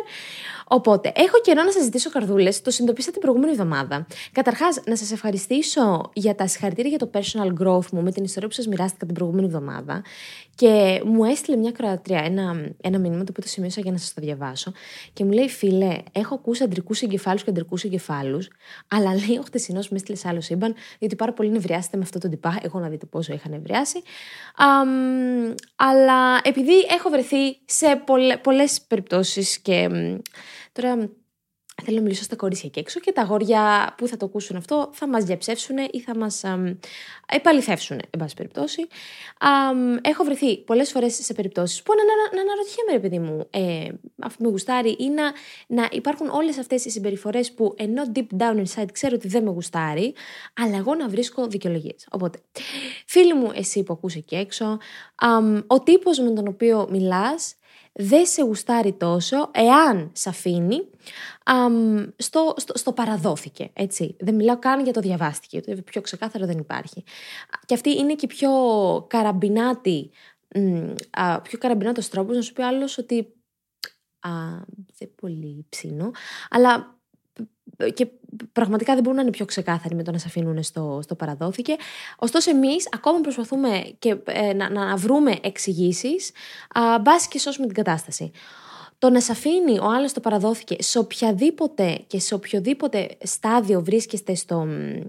Οπότε, 0.68 1.12
έχω 1.14 1.40
καιρό 1.40 1.62
να 1.62 1.72
σας 1.72 1.82
ζητήσω 1.82 2.10
καρδούλες, 2.10 2.62
το 2.62 2.70
συνειδητοποίησα 2.70 3.10
την 3.10 3.20
προηγούμενη 3.20 3.52
εβδομάδα. 3.52 4.06
Καταρχάς, 4.32 4.80
να 4.86 4.96
σας 4.96 5.12
ευχαριστήσω 5.12 6.10
για 6.12 6.34
τα 6.34 6.46
συγχαρητήρια 6.46 6.90
για 6.90 6.98
το 6.98 7.10
personal 7.14 7.66
growth 7.66 7.90
μου 7.92 8.02
με 8.02 8.12
την 8.12 8.24
ιστορία 8.24 8.48
που 8.48 8.54
σας 8.54 8.66
μοιράστηκα 8.66 9.06
την 9.06 9.14
προηγούμενη 9.14 9.46
εβδομάδα. 9.46 10.02
Και 10.54 11.02
μου 11.04 11.24
έστειλε 11.24 11.56
μια 11.56 11.70
κροατρία 11.70 12.22
ένα, 12.24 12.72
ένα 12.80 12.98
μήνυμα 12.98 13.24
το 13.24 13.26
οποίο 13.30 13.42
το 13.42 13.48
σημείωσα 13.48 13.80
για 13.80 13.92
να 13.92 13.98
σας 13.98 14.14
το 14.14 14.20
διαβάσω. 14.20 14.72
Και 15.12 15.24
μου 15.24 15.30
λέει, 15.30 15.48
Φίλε, 15.48 15.98
έχω 16.12 16.34
ακούσει 16.34 16.62
αντρικούς 16.62 17.02
εγκεφάλους 17.02 17.44
και 17.44 17.50
αντρικούς 17.50 17.84
εγκεφάλους, 17.84 18.48
αλλά 18.88 19.14
λέει 19.14 19.38
ο 19.38 19.42
χτεσινός 19.42 19.88
με 19.92 19.98
έστειλε 19.98 20.16
σε 20.16 20.28
άλλο 20.28 20.40
σύμπαν, 20.40 20.74
γιατί 20.98 21.16
πάρα 21.16 21.32
πολύ 21.32 21.50
νευριάσετε 21.50 21.96
με 21.96 22.02
αυτό 22.02 22.18
το 22.18 22.28
τυπά. 22.28 22.58
Εγώ 22.62 22.78
να 22.78 22.88
δείτε 22.88 23.06
πόσο 23.06 23.32
είχα 23.32 23.48
νευριάσει. 23.48 24.02
Αμ, 24.56 25.54
αλλά 25.76 26.40
επειδή 26.42 26.78
έχω 26.90 27.10
βρεθεί 27.10 27.58
σε 27.64 28.02
πολλές 28.42 28.80
περιπτώσεις 28.88 29.58
και 29.58 29.88
μ, 29.88 30.18
τώρα 30.72 31.10
Θέλω 31.84 31.96
να 31.96 32.02
μιλήσω 32.02 32.22
στα 32.22 32.36
κορίτσια 32.36 32.68
εκεί 32.68 32.78
έξω 32.78 33.00
και 33.00 33.12
τα 33.12 33.22
αγόρια 33.22 33.94
που 33.96 34.06
θα 34.06 34.16
το 34.16 34.26
ακούσουν 34.26 34.56
αυτό 34.56 34.90
θα 34.92 35.08
μας 35.08 35.24
διαψεύσουν 35.24 35.76
ή 35.90 36.00
θα 36.00 36.16
μας 36.16 36.44
αμ, 36.44 36.78
επαληθεύσουν, 37.28 37.96
εν 38.10 38.18
πάση 38.18 38.34
περιπτώσει. 38.34 38.86
Αμ, 39.38 39.96
έχω 40.00 40.24
βρεθεί 40.24 40.58
πολλές 40.58 40.90
φορές 40.90 41.14
σε 41.14 41.34
περιπτώσεις 41.34 41.82
που 41.82 41.92
να, 41.96 42.02
να, 42.02 42.42
να 42.42 42.50
αναρωτιέμαι, 42.50 42.92
ρε 42.92 42.98
παιδί 42.98 43.18
μου, 43.18 43.46
ε, 43.50 43.88
αφού 44.22 44.42
με 44.42 44.48
γουστάρει, 44.48 44.96
ή 44.98 45.08
να, 45.08 45.32
να 45.66 45.88
υπάρχουν 45.92 46.28
όλες 46.28 46.58
αυτές 46.58 46.84
οι 46.84 46.90
συμπεριφορές 46.90 47.52
που 47.52 47.74
ενώ 47.76 48.02
deep 48.14 48.26
down 48.38 48.64
inside 48.64 48.88
ξέρω 48.92 49.14
ότι 49.14 49.28
δεν 49.28 49.42
με 49.42 49.50
γουστάρει, 49.50 50.14
αλλά 50.60 50.76
εγώ 50.76 50.94
να 50.94 51.08
βρίσκω 51.08 51.46
δικαιολογίες. 51.46 52.06
Οπότε, 52.10 52.38
φίλοι 53.06 53.34
μου, 53.34 53.50
εσύ 53.54 53.82
που 53.82 53.92
ακούς 53.92 54.14
εκεί 54.14 54.34
έξω, 54.34 54.78
αμ, 55.14 55.60
ο 55.66 55.80
τύπος 55.80 56.18
με 56.18 56.30
τον 56.30 56.46
οποίο 56.46 56.88
μιλάς 56.90 57.54
δεν 57.92 58.26
σε 58.26 58.42
γουστάρει 58.42 58.92
τόσο 58.92 59.50
εάν 59.54 60.10
σε 60.12 60.28
αφήνει 60.28 60.88
αμ, 61.44 62.06
στο, 62.16 62.54
στο, 62.56 62.78
στο 62.78 62.92
παραδόθηκε, 62.92 63.70
έτσι. 63.72 64.16
Δεν 64.20 64.34
μιλάω 64.34 64.58
καν 64.58 64.82
για 64.82 64.92
το 64.92 65.00
διαβάστηκε, 65.00 65.60
το 65.60 65.82
πιο 65.84 66.00
ξεκάθαρο 66.00 66.46
δεν 66.46 66.58
υπάρχει. 66.58 67.04
Και 67.66 67.74
αυτή 67.74 67.90
είναι 67.90 68.14
και 68.14 68.26
πιο 68.26 68.50
καραμπινάτη, 69.08 70.10
μ, 70.54 70.90
α, 71.10 71.40
πιο 71.40 71.58
καραμπινάτος 71.58 72.08
τρόπος 72.08 72.36
να 72.36 72.42
σου 72.42 72.52
πει 72.52 72.62
άλλος 72.62 72.98
ότι 72.98 73.32
α, 74.20 74.30
δεν 74.98 75.10
πολύ 75.14 75.66
ψήνω, 75.68 76.10
αλλά 76.50 76.96
και 77.94 78.08
πραγματικά 78.52 78.92
δεν 78.92 79.02
μπορούν 79.02 79.16
να 79.16 79.22
είναι 79.22 79.30
πιο 79.30 79.44
ξεκάθαροι 79.44 79.94
με 79.94 80.02
το 80.02 80.10
να 80.10 80.18
σε 80.18 80.24
αφήνουν 80.28 80.62
στο, 80.62 81.00
στο 81.02 81.14
παραδόθηκε. 81.14 81.76
Ωστόσο, 82.16 82.50
εμείς 82.50 82.88
ακόμα 82.92 83.20
προσπαθούμε 83.20 83.94
και, 83.98 84.16
ε, 84.24 84.52
να, 84.52 84.70
να 84.70 84.96
βρούμε 84.96 85.38
εξηγήσεις, 85.42 86.30
μπας 87.02 87.28
και 87.28 87.38
σώσουμε 87.38 87.66
την 87.66 87.74
κατάσταση. 87.74 88.30
Το 89.02 89.10
να 89.10 89.20
σε 89.20 89.32
αφήνει 89.32 89.78
ο 89.78 89.84
άλλος 89.84 90.12
το 90.12 90.20
παραδόθηκε 90.20 90.76
σε 90.78 90.98
οποιαδήποτε 90.98 91.98
και 92.06 92.18
σε 92.18 92.34
οποιοδήποτε 92.34 93.08
στάδιο 93.22 93.82
βρίσκεστε 93.82 94.34
στο, 94.34 94.66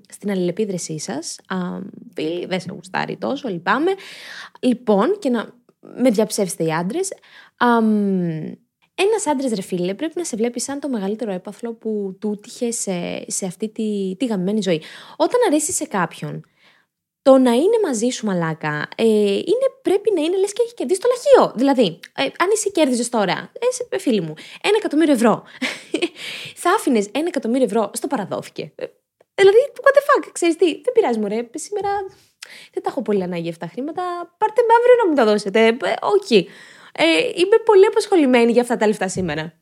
στην 0.09 0.31
αλληλεπίδρασή 0.31 0.99
σας. 0.99 1.39
Φίλοι, 2.15 2.45
δεν 2.45 2.59
σε 2.59 2.71
γουστάρει 2.73 3.17
τόσο, 3.17 3.49
λυπάμαι. 3.49 3.91
Λοιπόν, 4.59 5.19
και 5.19 5.29
να 5.29 5.53
με 5.79 6.09
διαψεύσετε 6.09 6.63
οι 6.63 6.71
άντρες. 6.71 7.09
Ένας 8.95 9.27
άντρας, 9.27 9.51
ρε 9.51 9.61
φίλε, 9.61 9.93
πρέπει 9.93 10.13
να 10.15 10.23
σε 10.23 10.35
βλέπει 10.35 10.59
σαν 10.59 10.79
το 10.79 10.89
μεγαλύτερο 10.89 11.31
έπαθλο 11.31 11.73
που 11.73 12.17
του 12.19 12.39
τύχε 12.41 12.71
σε, 12.71 13.25
σε 13.27 13.45
αυτή 13.45 13.69
τη, 13.69 14.15
τη 14.17 14.25
γαμμένη 14.25 14.61
ζωή. 14.61 14.81
Όταν 15.17 15.39
αρέσει 15.47 15.71
σε 15.71 15.85
κάποιον, 15.85 16.43
το 17.23 17.37
να 17.37 17.51
είναι 17.51 17.79
μαζί 17.83 18.09
σου 18.09 18.25
μαλάκα 18.25 18.87
ε, 18.95 19.05
είναι, 19.33 19.67
πρέπει 19.81 20.11
να 20.15 20.21
είναι 20.21 20.37
λες 20.37 20.53
και 20.53 20.61
έχει 20.65 20.73
κερδίσει 20.73 20.99
το 20.99 21.07
λαχείο. 21.07 21.53
Δηλαδή, 21.55 21.99
ε, 22.15 22.23
αν 22.23 22.49
εσύ 22.53 22.71
κέρδιζες 22.71 23.09
τώρα, 23.09 23.51
ε, 23.89 23.97
φίλοι 23.97 24.21
μου, 24.21 24.33
ένα 24.61 24.75
εκατομμύριο 24.77 25.13
ευρώ, 25.13 25.43
θα 26.61 26.69
άφηνες 26.69 27.07
ένα 27.11 27.27
εκατομμύριο 27.27 27.65
ευρώ 27.65 27.91
στο 27.93 28.07
παραδόθηκε. 28.07 28.71
Ε, 28.75 28.85
δηλαδή, 29.35 29.57
what 29.81 29.93
the 29.97 30.25
fuck, 30.25 30.29
ξέρεις 30.31 30.55
τι, 30.55 30.65
δεν 30.65 30.93
πειράζει 30.93 31.19
μου, 31.19 31.27
ρε. 31.27 31.49
Σήμερα 31.53 31.89
δεν 32.73 32.83
τα 32.83 32.89
έχω 32.89 33.01
πολύ 33.01 33.23
ανάγκη 33.23 33.49
αυτά 33.49 33.65
τα 33.65 33.71
χρήματα. 33.71 34.03
Πάρτε 34.37 34.61
με 34.61 34.73
αύριο 34.79 34.95
να 35.03 35.09
μου 35.09 35.15
τα 35.15 35.25
δώσετε. 35.25 35.67
Ε, 35.67 35.93
όχι. 36.01 36.47
Ε, 36.95 37.05
είμαι 37.35 37.57
πολύ 37.65 37.85
απασχολημένη 37.85 38.51
για 38.51 38.61
αυτά 38.61 38.77
τα 38.77 38.87
λεφτά 38.87 39.07
σήμερα. 39.07 39.53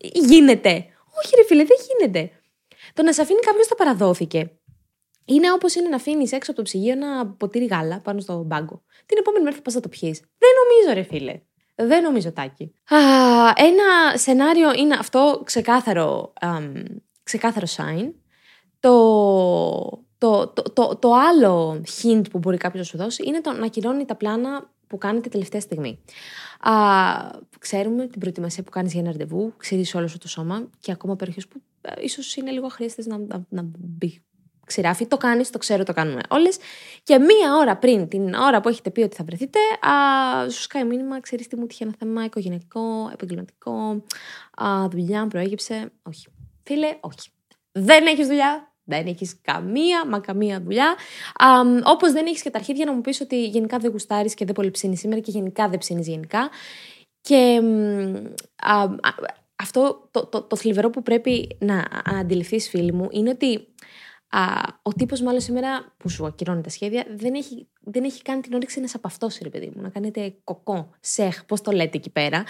Γίνεται. 0.00 0.70
Όχι, 1.18 1.36
ρε 1.36 1.44
φίλε, 1.44 1.64
δεν 1.64 1.76
γίνεται. 1.86 2.30
Το 2.94 3.02
να 3.02 3.12
σε 3.12 3.20
αφήνει 3.20 3.40
κάποιος 3.40 3.66
το 3.66 3.74
παραδόθηκε. 3.74 4.50
Είναι 5.26 5.52
όπως 5.52 5.74
είναι 5.74 5.88
να 5.88 5.96
αφήνεις 5.96 6.32
έξω 6.32 6.50
από 6.50 6.60
το 6.60 6.66
ψυγείο 6.66 6.92
ένα 6.92 7.26
ποτήρι 7.26 7.64
γάλα 7.64 8.00
πάνω 8.00 8.20
στο 8.20 8.42
μπάγκο. 8.42 8.82
Την 9.06 9.16
επόμενη 9.18 9.44
μέρα 9.44 9.56
θα 9.56 9.62
πας 9.62 9.74
να 9.74 9.80
το 9.80 9.88
πιει. 9.88 10.20
Δεν 10.38 10.50
νομίζω, 10.62 10.94
ρε 10.94 11.02
φίλε. 11.02 11.40
Δεν 11.74 12.02
νομίζω, 12.02 12.32
Τάκη. 12.32 12.72
Α, 12.88 12.98
ένα 13.56 14.16
σενάριο 14.16 14.74
είναι 14.74 14.94
αυτό 14.94 15.42
ξεκάθαρο, 15.44 16.32
αμ, 16.40 16.82
ξεκάθαρο 17.22 17.66
sign. 17.76 18.12
Το, 18.80 20.04
το, 20.18 20.48
το, 20.48 20.62
το, 20.62 20.96
το 20.96 21.12
άλλο 21.12 21.82
hint 22.02 22.22
που 22.30 22.38
μπορεί 22.38 22.56
κάποιος 22.56 22.82
να 22.82 22.88
σου 22.88 23.04
δώσει 23.04 23.22
είναι 23.26 23.40
το 23.40 23.52
να 23.52 23.66
κυρώνει 23.66 24.04
τα 24.04 24.14
πλάνα 24.16 24.70
που 24.86 24.98
κάνετε 24.98 25.28
τελευταία 25.28 25.60
στιγμή. 25.60 26.04
Α, 26.60 26.72
ξέρουμε 27.58 28.06
την 28.06 28.20
προετοιμασία 28.20 28.62
που 28.62 28.70
κάνεις 28.70 28.92
για 28.92 29.00
ένα 29.00 29.10
ραντεβού, 29.10 29.52
ξέρεις 29.56 29.94
όλο 29.94 30.06
σου 30.06 30.18
το 30.18 30.28
σώμα 30.28 30.70
και 30.78 30.92
ακόμα 30.92 31.16
περιοχές 31.16 31.48
που 31.48 31.62
ίσως 32.00 32.36
είναι 32.36 32.50
λίγο 32.50 32.68
χρήσιτε 32.68 33.02
να, 33.06 33.18
να, 33.18 33.44
να 33.48 33.62
μπει 33.78 34.25
ξηράφι. 34.66 35.06
Το 35.06 35.16
κάνεις, 35.16 35.50
το 35.50 35.58
ξέρω, 35.58 35.82
το 35.82 35.92
κάνουμε 35.92 36.20
όλες. 36.28 36.56
Και 37.02 37.18
μία 37.18 37.56
ώρα 37.60 37.76
πριν 37.76 38.08
την 38.08 38.34
ώρα 38.34 38.60
που 38.60 38.68
έχετε 38.68 38.90
πει 38.90 39.00
ότι 39.00 39.16
θα 39.16 39.24
βρεθείτε, 39.24 39.58
α, 39.80 40.50
σου 40.50 40.60
σκάει 40.60 40.84
μήνυμα, 40.84 41.20
ξέρεις 41.20 41.46
τι 41.46 41.56
μου 41.56 41.66
τύχε 41.66 41.84
ένα 41.84 41.94
θέμα 41.98 42.24
οικογενειακό, 42.24 43.10
επαγγελματικό, 43.12 44.04
α, 44.62 44.88
δουλειά, 44.88 45.26
προέγυψε. 45.26 45.92
Όχι. 46.02 46.26
Φίλε, 46.62 46.96
όχι. 47.00 47.28
Δεν 47.72 48.06
έχεις 48.06 48.26
δουλειά, 48.26 48.74
δεν 48.84 49.06
έχεις 49.06 49.40
καμία, 49.42 50.06
μα 50.06 50.20
καμία 50.20 50.60
δουλειά. 50.60 50.94
Όπως 51.84 52.12
δεν 52.12 52.26
έχεις 52.26 52.42
και 52.42 52.50
τα 52.50 52.58
αρχίδια 52.58 52.84
να 52.84 52.92
μου 52.92 53.00
πεις 53.00 53.20
ότι 53.20 53.46
γενικά 53.46 53.78
δεν 53.78 53.90
γουστάρεις 53.90 54.34
και 54.34 54.44
δεν 54.44 54.54
πολύ 54.54 54.70
ψήνεις 54.70 55.00
σήμερα 55.00 55.20
και 55.20 55.30
γενικά 55.30 55.68
δεν 55.68 55.78
ψήνεις 55.78 56.08
γενικά. 56.08 56.50
Και 57.20 57.60
α, 58.56 58.84
αυτό 59.56 60.08
το, 60.10 60.26
το, 60.26 60.42
το 60.42 60.56
θλιβερό 60.56 60.90
που 60.90 61.02
πρέπει 61.02 61.56
να 61.60 61.84
αντιληφθείς, 62.18 62.68
φίλοι 62.68 62.92
μου, 62.92 63.08
είναι 63.10 63.30
ότι 63.30 63.68
Α, 64.38 64.62
ο 64.82 64.92
τύπος, 64.92 65.20
μάλλον 65.20 65.40
σήμερα 65.40 65.94
που 65.96 66.08
σου 66.08 66.26
ακυρώνει 66.26 66.62
τα 66.62 66.68
σχέδια, 66.68 67.04
δεν 67.16 67.34
έχει, 67.34 67.68
δεν 67.80 68.04
έχει 68.04 68.22
κάνει 68.22 68.40
την 68.40 68.54
όρεξη 68.54 68.80
να 68.80 68.86
σε 68.86 68.94
απαυτώσει, 68.96 69.40
ρε 69.42 69.48
παιδί 69.48 69.72
μου. 69.74 69.82
Να 69.82 69.88
κάνετε 69.88 70.34
κοκό, 70.44 70.90
σεχ, 71.00 71.44
πώς 71.44 71.60
το 71.60 71.70
λέτε 71.70 71.96
εκεί 71.96 72.10
πέρα. 72.10 72.44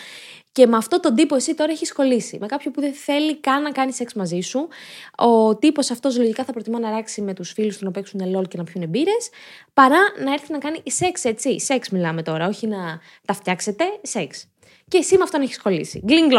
Και 0.53 0.67
με 0.67 0.77
αυτό 0.77 1.01
τον 1.01 1.15
τύπο 1.15 1.35
εσύ 1.35 1.55
τώρα 1.55 1.73
έχεις 1.73 1.93
κολλήσει. 1.93 2.39
Με 2.41 2.47
κάποιον 2.47 2.73
που 2.73 2.81
δεν 2.81 2.93
θέλει 2.93 3.37
καν 3.37 3.63
να 3.63 3.71
κάνει 3.71 3.93
σεξ 3.93 4.15
μαζί 4.15 4.41
σου. 4.41 4.69
Ο 5.17 5.57
τύπος 5.57 5.91
αυτός 5.91 6.19
λογικά 6.19 6.45
θα 6.45 6.53
προτιμά 6.53 6.79
να 6.79 6.91
αράξει 6.91 7.23
με 7.23 7.35
τους 7.35 7.53
φίλους 7.53 7.79
του 7.79 7.85
να 7.85 7.91
παίξουν 7.91 8.21
LOL 8.37 8.49
και 8.49 8.57
να 8.57 8.65
πιούν 8.65 8.89
μπύρες, 8.89 9.29
παρά 9.75 10.01
να 10.25 10.33
έρθει 10.33 10.53
να 10.53 10.59
κάνει 10.59 10.83
σεξ, 10.85 11.25
έτσι. 11.25 11.61
Σεξ 11.61 11.89
μιλάμε 11.91 12.23
τώρα, 12.23 12.47
όχι 12.47 12.67
να 12.67 13.01
τα 13.25 13.35
φτιάξετε, 13.35 13.85
σεξ. 14.03 14.49
Και 14.89 14.99
εσύ 14.99 15.17
με 15.17 15.23
αυτόν 15.23 15.41
έχεις 15.41 15.59
κολλήσει. 15.63 16.03
Γκλινγκ 16.05 16.31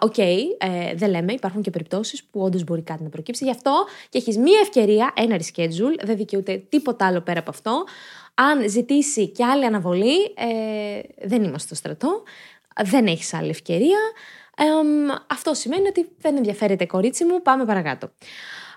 OK, 0.00 0.14
okay, 0.16 0.38
ε, 0.58 0.94
δεν 0.94 1.10
λέμε, 1.10 1.32
υπάρχουν 1.32 1.62
και 1.62 1.70
περιπτώσεις 1.70 2.24
που 2.24 2.40
όντως 2.40 2.64
μπορεί 2.64 2.82
κάτι 2.82 3.02
να 3.02 3.08
προκύψει. 3.08 3.44
Γι' 3.44 3.50
αυτό 3.50 3.86
και 4.08 4.18
έχεις 4.18 4.38
μία 4.38 4.58
ευκαιρία, 4.62 5.12
ένα 5.16 5.36
reschedule, 5.36 6.04
δεν 6.04 6.16
δικαιούται 6.16 6.62
τίποτα 6.68 7.06
άλλο 7.06 7.20
πέρα 7.20 7.40
από 7.40 7.50
αυτό. 7.50 7.84
Αν 8.34 8.68
ζητήσει 8.68 9.28
και 9.28 9.44
άλλη 9.44 9.64
αναβολή, 9.64 10.22
ε, 10.22 11.26
δεν 11.26 11.42
είμαστε 11.42 11.66
στο 11.66 11.74
στρατό, 11.74 12.22
δεν 12.84 13.06
έχεις 13.06 13.34
άλλη 13.34 13.48
ευκαιρία. 13.48 13.98
Ε, 14.56 14.64
αυτό 15.26 15.54
σημαίνει 15.54 15.88
ότι 15.88 16.08
δεν 16.18 16.36
ενδιαφέρεται 16.36 16.86
κορίτσι 16.86 17.24
μου, 17.24 17.42
πάμε 17.42 17.64
παρακάτω. 17.64 18.10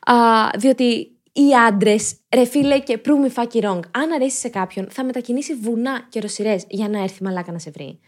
Α, 0.06 0.16
διότι 0.58 1.12
οι 1.34 1.54
άντρες, 1.68 2.16
ρε 2.36 2.46
φίλε 2.46 2.80
και 2.80 2.98
προύμι 2.98 3.30
fucking 3.36 3.64
wrong, 3.64 3.80
αν 3.92 4.12
αρέσει 4.16 4.38
σε 4.38 4.50
κάποιον, 4.50 4.88
θα 4.90 5.04
μετακινήσει 5.04 5.54
βουνά 5.54 6.06
και 6.10 6.20
ροσιρέ 6.20 6.56
για 6.68 6.90
να 6.90 7.04
έρθει 7.04 7.24
μαλάκα 7.24 7.52
να 7.52 7.60
σε 7.60 7.72
βρει 7.72 8.00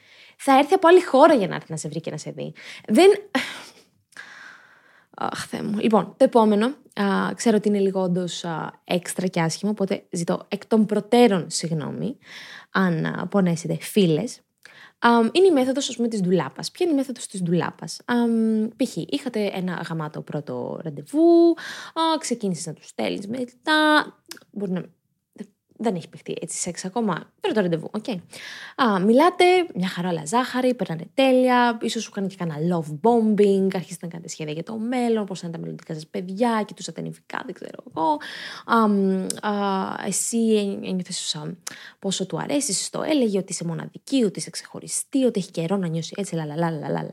θα 0.42 0.58
έρθει 0.58 0.74
από 0.74 0.88
άλλη 0.88 1.02
χώρα 1.02 1.34
για 1.34 1.48
να 1.48 1.56
έρθει 1.56 1.72
να 1.72 1.78
σε 1.78 1.88
βρει 1.88 2.00
και 2.02 2.12
να 2.12 2.18
σε 2.18 2.32
δει. 2.32 2.54
Δεν. 2.88 3.10
Αχ, 5.16 5.48
Θεέ 5.48 5.62
μου. 5.62 5.78
Λοιπόν, 5.80 6.04
το 6.18 6.24
επόμενο, 6.24 6.66
α, 7.02 7.34
ξέρω 7.36 7.58
ότι 7.58 7.68
είναι 7.68 7.80
λίγο 7.80 8.02
όντως 8.02 8.46
έξτρα 8.84 9.28
και 9.28 9.42
άσχημο, 9.42 9.72
οπότε 9.72 10.08
ζητώ 10.12 10.46
εκ 10.48 10.66
των 10.66 10.86
προτέρων 10.86 11.50
συγγνώμη 11.50 12.18
αν 12.72 13.06
α, 13.06 13.28
πονέσετε 13.28 13.78
φίλες. 13.82 14.40
είναι 15.32 15.48
η 15.48 15.52
μέθοδος, 15.52 15.90
ας 15.90 15.96
πούμε, 15.96 16.08
της 16.08 16.22
ντουλάπας. 16.22 16.72
Ποια 16.72 16.86
είναι 16.86 16.96
η 16.96 16.98
μέθοδος 16.98 17.28
της 17.28 17.42
ντουλάπας; 17.44 18.00
π.χ. 18.76 18.96
είχατε 18.96 19.52
ένα 19.54 19.86
γαμάτο 19.90 20.22
πρώτο 20.22 20.80
ραντεβού, 20.84 21.56
α, 21.94 22.18
ξεκίνησες 22.20 22.66
να 22.66 22.74
τους 22.74 22.88
στέλνεις 22.88 23.28
μετά, 23.28 24.06
μπορεί 24.52 24.72
να 24.72 24.84
δεν 25.82 25.96
έχει 25.96 26.10
παιχτεί 26.10 26.36
έτσι 26.42 26.58
σεξ 26.58 26.86
ακόμα. 26.86 27.32
Πρώτο 27.42 27.62
ραντεβού, 27.62 27.90
OK. 27.92 28.04
Okay. 28.08 28.18
μιλάτε, 29.06 29.46
μια 29.76 29.88
χαρά 29.88 30.10
όλα 30.10 30.26
ζάχαρη, 30.26 30.74
περνάνε 30.74 31.10
τέλεια, 31.14 31.78
ίσως 31.82 32.04
σου 32.04 32.12
κάνει 32.12 32.28
και 32.28 32.36
κανένα 32.36 32.78
love 32.78 32.92
bombing, 33.02 33.68
αρχίσετε 33.76 34.06
να 34.06 34.08
κάνετε 34.08 34.30
σχέδια 34.30 34.54
για 34.54 34.64
το 34.64 34.78
μέλλον, 34.78 35.26
πώς 35.26 35.40
θα 35.40 35.48
είναι 35.48 35.56
τα 35.56 35.62
μελλοντικά 35.62 35.94
σας 35.94 36.08
παιδιά, 36.08 36.64
κοιτούσατε 36.66 37.02
νυφικά, 37.02 37.42
δεν 37.46 37.54
ξέρω 37.54 37.84
εγώ. 37.90 38.18
Α, 38.66 38.78
α, 39.52 40.06
εσύ 40.08 40.38
ένιωθες 40.84 41.38
πόσο 42.00 42.26
του 42.26 42.40
αρέσει, 42.40 42.92
το 42.92 43.02
έλεγε 43.02 43.38
ότι 43.38 43.52
είσαι 43.52 43.66
μοναδική, 43.66 44.24
ότι 44.24 44.40
είσαι 44.40 44.50
ξεχωριστή, 44.50 45.24
ότι 45.24 45.40
έχει 45.40 45.52
καιρό 45.52 45.78
να 45.78 45.88
νιώσει 45.88 46.14
έτσι, 46.18 46.36
λαλαλαλαλαλα. 46.36 47.12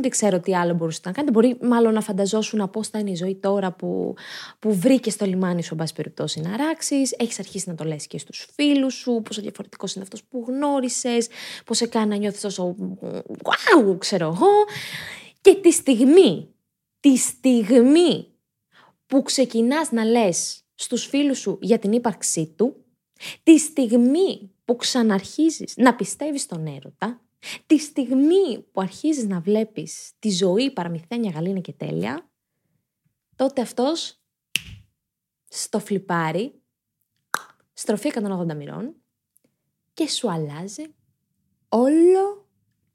δεν 0.00 0.10
ξέρω 0.10 0.40
τι 0.40 0.56
άλλο 0.56 0.74
μπορούσε 0.74 1.00
να 1.04 1.12
κάνετε. 1.12 1.32
Μπορεί 1.32 1.58
μάλλον 1.62 1.92
να 1.92 2.00
φανταζόσουν 2.00 2.70
πώς 2.70 2.88
θα 2.88 2.98
είναι 2.98 3.10
η 3.10 3.14
ζωή 3.14 3.34
τώρα 3.34 3.72
που, 3.72 4.14
που 4.58 4.74
βρήκε 4.74 5.10
στο 5.10 5.24
λιμάνι 5.24 5.62
σου, 5.62 5.68
εν 5.72 5.78
πάση 5.78 5.94
περιπτώσει, 5.94 6.40
να 6.40 6.56
ράξεις 6.56 6.85
έχεις 6.90 7.38
αρχίσει 7.38 7.68
να 7.68 7.74
το 7.74 7.84
λες 7.84 8.06
και 8.06 8.18
στους 8.18 8.48
φίλους 8.54 8.94
σου, 8.94 9.22
πόσο 9.24 9.40
διαφορετικός 9.40 9.94
είναι 9.94 10.04
αυτός 10.04 10.24
που 10.24 10.44
γνώρισες, 10.46 11.28
πώς 11.64 11.76
σε 11.76 11.86
κάνει 11.86 12.08
να 12.08 12.16
νιώθεις 12.16 12.40
τόσο 12.40 12.76
wow, 13.42 13.98
ξέρω 13.98 14.26
εγώ. 14.26 14.48
Και 15.40 15.54
τη 15.54 15.72
στιγμή, 15.72 16.54
τη 17.00 17.16
στιγμή 17.16 18.26
που 19.06 19.22
ξεκινάς 19.22 19.90
να 19.90 20.04
λες 20.04 20.64
στους 20.74 21.06
φίλους 21.06 21.38
σου 21.38 21.58
για 21.60 21.78
την 21.78 21.92
ύπαρξή 21.92 22.46
του, 22.56 22.84
τη 23.42 23.58
στιγμή 23.58 24.50
που 24.64 24.76
ξαναρχίζεις 24.76 25.74
να 25.76 25.94
πιστεύεις 25.94 26.42
στον 26.42 26.66
έρωτα, 26.66 27.20
Τη 27.66 27.78
στιγμή 27.78 28.62
που 28.72 28.80
αρχίζεις 28.80 29.26
να 29.26 29.40
βλέπεις 29.40 30.12
τη 30.18 30.30
ζωή 30.30 30.70
παραμυθένια 30.70 31.30
γαλήνια 31.30 31.60
και 31.60 31.72
τέλεια, 31.72 32.30
τότε 33.36 33.60
αυτός 33.60 34.20
στο 35.48 35.78
φλιπάρει, 35.78 36.62
στροφή 37.76 38.12
180 38.14 38.54
μοιρών 38.54 38.94
και 39.94 40.08
σου 40.08 40.30
αλλάζει 40.30 40.82
όλο 41.68 42.46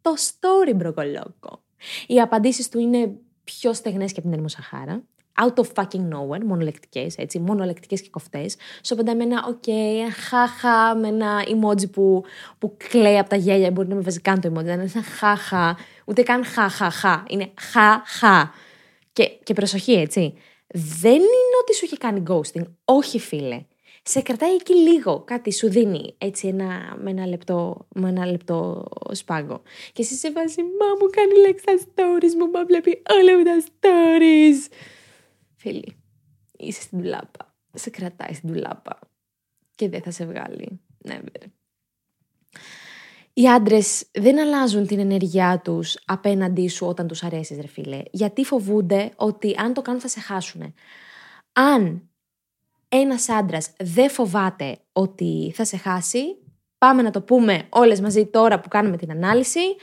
το 0.01 0.13
story 0.17 0.75
μπροκολόκο. 0.75 1.63
Οι 2.07 2.21
απαντήσεις 2.21 2.69
του 2.69 2.79
είναι 2.79 3.15
πιο 3.43 3.73
στεγνές 3.73 4.11
και 4.11 4.19
από 4.19 4.27
την 4.27 4.37
έρημο 4.37 4.47
Σαχάρα. 4.47 5.03
Out 5.41 5.63
of 5.63 5.65
fucking 5.73 6.09
nowhere, 6.09 6.43
μονολεκτικές, 6.45 7.17
έτσι, 7.17 7.39
μονολεκτικές 7.39 8.01
και 8.01 8.09
κοφτές. 8.09 8.55
Σου 8.83 8.93
απαντάει 8.93 9.15
με 9.15 9.23
ένα 9.23 9.45
οκ, 9.47 9.67
ένα 9.67 10.11
χάχα, 10.11 10.95
με 10.95 11.07
ένα 11.07 11.43
emoji 11.45 11.91
που, 11.91 12.23
που 12.57 12.77
κλαίει 12.77 13.17
από 13.17 13.29
τα 13.29 13.35
γέλια, 13.35 13.71
μπορεί 13.71 13.87
να 13.87 13.95
μην 13.95 14.03
βάζει 14.03 14.19
καν 14.21 14.41
το 14.41 14.49
emoji, 14.49 14.63
δεν 14.63 14.79
είναι 14.79 14.91
ένα 14.93 15.03
χάχα, 15.03 15.77
ούτε 16.05 16.23
καν 16.23 16.45
χαχαχα, 16.45 17.23
είναι 17.29 17.53
χαχα. 17.59 18.51
Και, 19.13 19.27
και 19.43 19.53
προσοχή, 19.53 19.93
έτσι, 19.93 20.33
δεν 20.73 21.15
είναι 21.15 21.57
ότι 21.61 21.75
σου 21.75 21.85
έχει 21.85 21.97
κάνει 21.97 22.23
ghosting, 22.27 22.63
όχι 22.85 23.19
φίλε. 23.19 23.65
Σε 24.03 24.21
κρατάει 24.21 24.53
εκεί 24.53 24.75
λίγο, 24.75 25.23
κάτι 25.23 25.53
σου 25.53 25.69
δίνει 25.69 26.15
έτσι 26.17 26.47
ένα, 26.47 26.97
με, 27.01 27.09
ένα 27.09 27.27
λεπτό, 27.27 27.87
με 27.95 28.09
ένα 28.09 28.25
λεπτό 28.25 28.87
σπάγκο. 29.11 29.61
Και 29.93 30.01
εσύ 30.01 30.15
σε 30.15 30.31
βάζει, 30.31 30.61
μα 30.61 30.85
μου 30.99 31.09
κάνει 31.09 31.31
like 31.47 31.59
στα 31.59 31.73
stories 31.77 32.33
μου, 32.37 32.49
μα 32.51 32.65
βλέπει 32.65 33.01
όλα 33.09 33.37
μου 33.37 33.43
τα 33.43 33.63
stories. 33.63 34.73
Φίλοι, 35.55 35.95
είσαι 36.57 36.81
στην 36.81 36.97
τουλάπα. 36.97 37.55
Σε 37.73 37.89
κρατάει 37.89 38.33
στην 38.33 38.49
τουλάπα. 38.53 38.99
Και 39.75 39.89
δεν 39.89 40.01
θα 40.01 40.11
σε 40.11 40.25
βγάλει. 40.25 40.81
Never. 41.07 41.45
Οι 43.33 43.49
άντρες 43.49 44.07
δεν 44.11 44.39
αλλάζουν 44.39 44.87
την 44.87 44.99
ενέργειά 44.99 45.61
τους 45.63 45.97
απέναντί 46.05 46.67
σου 46.67 46.87
όταν 46.87 47.07
τους 47.07 47.23
αρέσεις, 47.23 47.59
ρε 47.59 47.67
φίλε. 47.67 48.01
Γιατί 48.11 48.43
φοβούνται 48.43 49.11
ότι 49.15 49.55
αν 49.57 49.73
το 49.73 49.81
κάνουν 49.81 50.01
θα 50.01 50.07
σε 50.07 50.19
χάσουν. 50.19 50.73
Αν 51.53 52.10
ένας 52.93 53.29
άντρας 53.29 53.69
δεν 53.79 54.09
φοβάται 54.09 54.77
ότι 54.91 55.51
θα 55.55 55.65
σε 55.65 55.77
χάσει, 55.77 56.23
πάμε 56.77 57.01
να 57.01 57.11
το 57.11 57.21
πούμε 57.21 57.63
όλες 57.69 58.01
μαζί 58.01 58.25
τώρα 58.25 58.59
που 58.59 58.69
κάνουμε 58.69 58.97
την 58.97 59.11
ανάλυση. 59.11 59.75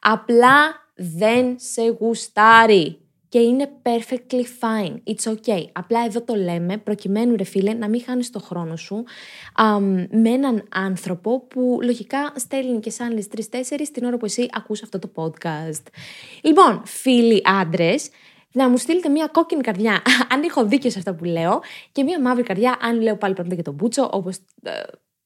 Απλά 0.00 0.86
δεν 0.94 1.54
σε 1.58 1.82
γουστάρει 1.82 3.00
και 3.28 3.38
είναι 3.38 3.68
perfectly 3.82 4.42
fine. 4.60 4.94
It's 5.14 5.32
okay. 5.32 5.64
Απλά 5.72 6.04
εδώ 6.04 6.22
το 6.22 6.34
λέμε 6.34 6.76
προκειμένου 6.76 7.36
ρε 7.36 7.44
φίλε 7.44 7.72
να 7.72 7.88
μην 7.88 8.02
χάνεις 8.04 8.30
το 8.30 8.38
χρόνο 8.38 8.76
σου 8.76 9.04
α, 9.54 9.80
με 10.10 10.30
έναν 10.30 10.64
άνθρωπο 10.74 11.40
που 11.40 11.78
λογικά 11.82 12.32
στέλνει 12.36 12.80
και 12.80 12.90
σαν 12.90 13.06
άλλες 13.06 13.28
τρεις-τέσσερις 13.28 13.90
την 13.90 14.04
ώρα 14.04 14.16
που 14.16 14.24
εσύ 14.24 14.48
ακούς 14.52 14.82
αυτό 14.82 14.98
το 14.98 15.10
podcast. 15.14 15.82
Λοιπόν, 16.42 16.82
φίλοι 16.84 17.42
άντρες, 17.44 18.08
να 18.56 18.68
μου 18.68 18.76
στείλετε 18.76 19.08
μια 19.08 19.26
κόκκινη 19.26 19.62
καρδιά, 19.62 20.02
αν 20.32 20.42
έχω 20.42 20.66
δίκιο 20.66 20.90
σε 20.90 20.98
αυτά 20.98 21.14
που 21.14 21.24
λέω, 21.24 21.60
και 21.92 22.02
μια 22.02 22.20
μαύρη 22.20 22.42
καρδιά, 22.42 22.76
αν 22.80 23.00
λέω 23.00 23.16
πάλι 23.16 23.34
πράγματα 23.34 23.54
για 23.54 23.64
τον 23.64 23.74
Μπούτσο, 23.74 24.08
όπως 24.12 24.38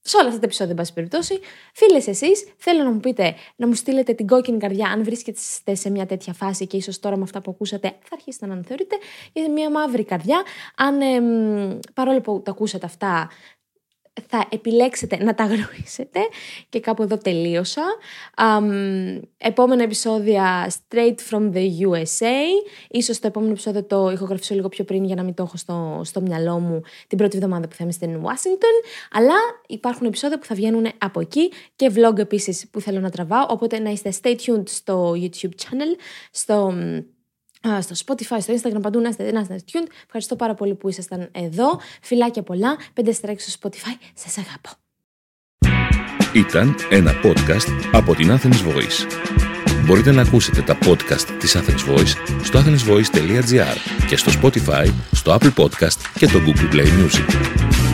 σε 0.03 0.17
όλα 0.17 0.27
αυτά 0.27 0.39
τα 0.39 0.45
επεισόδια, 0.45 0.71
εν 0.71 0.77
πάση 0.77 0.93
περιπτώσει. 0.93 1.39
Φίλες, 1.73 2.07
εσείς, 2.07 2.53
θέλω 2.57 2.83
να 2.83 2.91
μου 2.91 2.99
πείτε, 2.99 3.35
να 3.55 3.67
μου 3.67 3.73
στείλετε 3.73 4.13
την 4.13 4.27
κόκκινη 4.27 4.57
καρδιά, 4.57 4.89
αν 4.89 5.03
βρίσκεστε 5.03 5.75
σε 5.75 5.89
μια 5.89 6.05
τέτοια 6.05 6.33
φάση 6.33 6.67
και 6.67 6.77
ίσως 6.77 6.99
τώρα 6.99 7.17
με 7.17 7.23
αυτά 7.23 7.41
που 7.41 7.51
ακούσατε 7.51 7.87
θα 7.87 8.09
αρχίσετε 8.11 8.45
να 8.45 8.53
αναθεωρείτε, 8.53 8.95
για 9.33 9.51
μια 9.51 9.69
μαύρη 9.69 10.03
καρδιά. 10.03 10.43
Αν 10.75 11.01
εμ, 11.01 11.79
παρόλο 11.93 12.21
που 12.21 12.41
τα 12.41 12.51
ακούσατε 12.51 12.85
αυτά, 12.85 13.29
θα 14.27 14.47
επιλέξετε 14.49 15.23
να 15.23 15.35
τα 15.35 15.43
γνωρίσετε 15.43 16.19
και 16.69 16.79
κάπου 16.79 17.03
εδώ 17.03 17.17
τελείωσα. 17.17 17.81
Um, 18.37 19.19
επόμενα 19.37 19.83
επεισόδια 19.83 20.71
straight 20.71 21.15
from 21.29 21.51
the 21.53 21.65
USA. 21.87 22.37
Ίσως 22.89 23.19
το 23.19 23.27
επόμενο 23.27 23.51
επεισόδιο 23.51 23.83
το 23.83 24.09
ηχογραφήσω 24.09 24.55
λίγο 24.55 24.69
πιο 24.69 24.83
πριν 24.83 25.03
για 25.03 25.15
να 25.15 25.23
μην 25.23 25.33
το 25.33 25.43
έχω 25.43 25.57
στο, 25.57 26.01
στο 26.03 26.21
μυαλό 26.21 26.59
μου 26.59 26.81
την 27.07 27.17
πρώτη 27.17 27.37
εβδομάδα 27.37 27.67
που 27.67 27.75
θα 27.75 27.83
είμαι 27.83 27.91
στην 27.91 28.21
Washington. 28.23 28.85
Αλλά 29.11 29.35
υπάρχουν 29.67 30.07
επεισόδια 30.07 30.39
που 30.39 30.45
θα 30.45 30.55
βγαίνουν 30.55 30.85
από 30.97 31.19
εκεί 31.19 31.51
και 31.75 31.91
vlog 31.95 32.17
επίσης 32.17 32.69
που 32.71 32.81
θέλω 32.81 32.99
να 32.99 33.09
τραβάω. 33.09 33.45
Οπότε 33.49 33.79
να 33.79 33.89
είστε 33.89 34.13
stay 34.21 34.35
tuned 34.45 34.63
στο 34.69 35.11
YouTube 35.15 35.53
channel, 35.63 35.99
στο 36.31 36.73
στο 37.81 37.95
Spotify, 38.05 38.37
στο 38.41 38.53
Instagram, 38.53 38.81
παντού 38.81 38.99
να 38.99 39.09
είστε, 39.09 39.31
να 39.31 39.39
είστε 39.39 39.61
tuned. 39.71 39.87
Ευχαριστώ 40.05 40.35
πάρα 40.35 40.53
πολύ 40.53 40.75
που 40.75 40.89
ήσασταν 40.89 41.29
εδώ. 41.31 41.79
Φιλάκια 42.01 42.43
πολλά. 42.43 42.77
Πέντε 42.93 43.11
στράκια 43.11 43.45
στο 43.47 43.59
Spotify. 43.61 43.97
Σας 44.13 44.37
αγαπώ. 44.37 44.69
Ήταν 46.33 46.75
ένα 46.89 47.11
podcast 47.23 47.89
από 47.91 48.15
την 48.15 48.31
Athens 48.31 48.67
Voice. 48.67 49.05
Μπορείτε 49.85 50.11
να 50.11 50.21
ακούσετε 50.21 50.61
τα 50.61 50.77
podcast 50.85 51.21
της 51.39 51.55
Athens 51.57 51.89
Voice 51.89 52.15
στο 52.43 52.59
athensvoice.gr 52.59 53.77
και 54.07 54.15
στο 54.15 54.31
Spotify, 54.41 54.87
στο 55.11 55.37
Apple 55.39 55.53
Podcast 55.53 55.97
και 56.17 56.27
το 56.27 56.39
Google 56.45 56.73
Play 56.73 56.87
Music. 56.87 57.90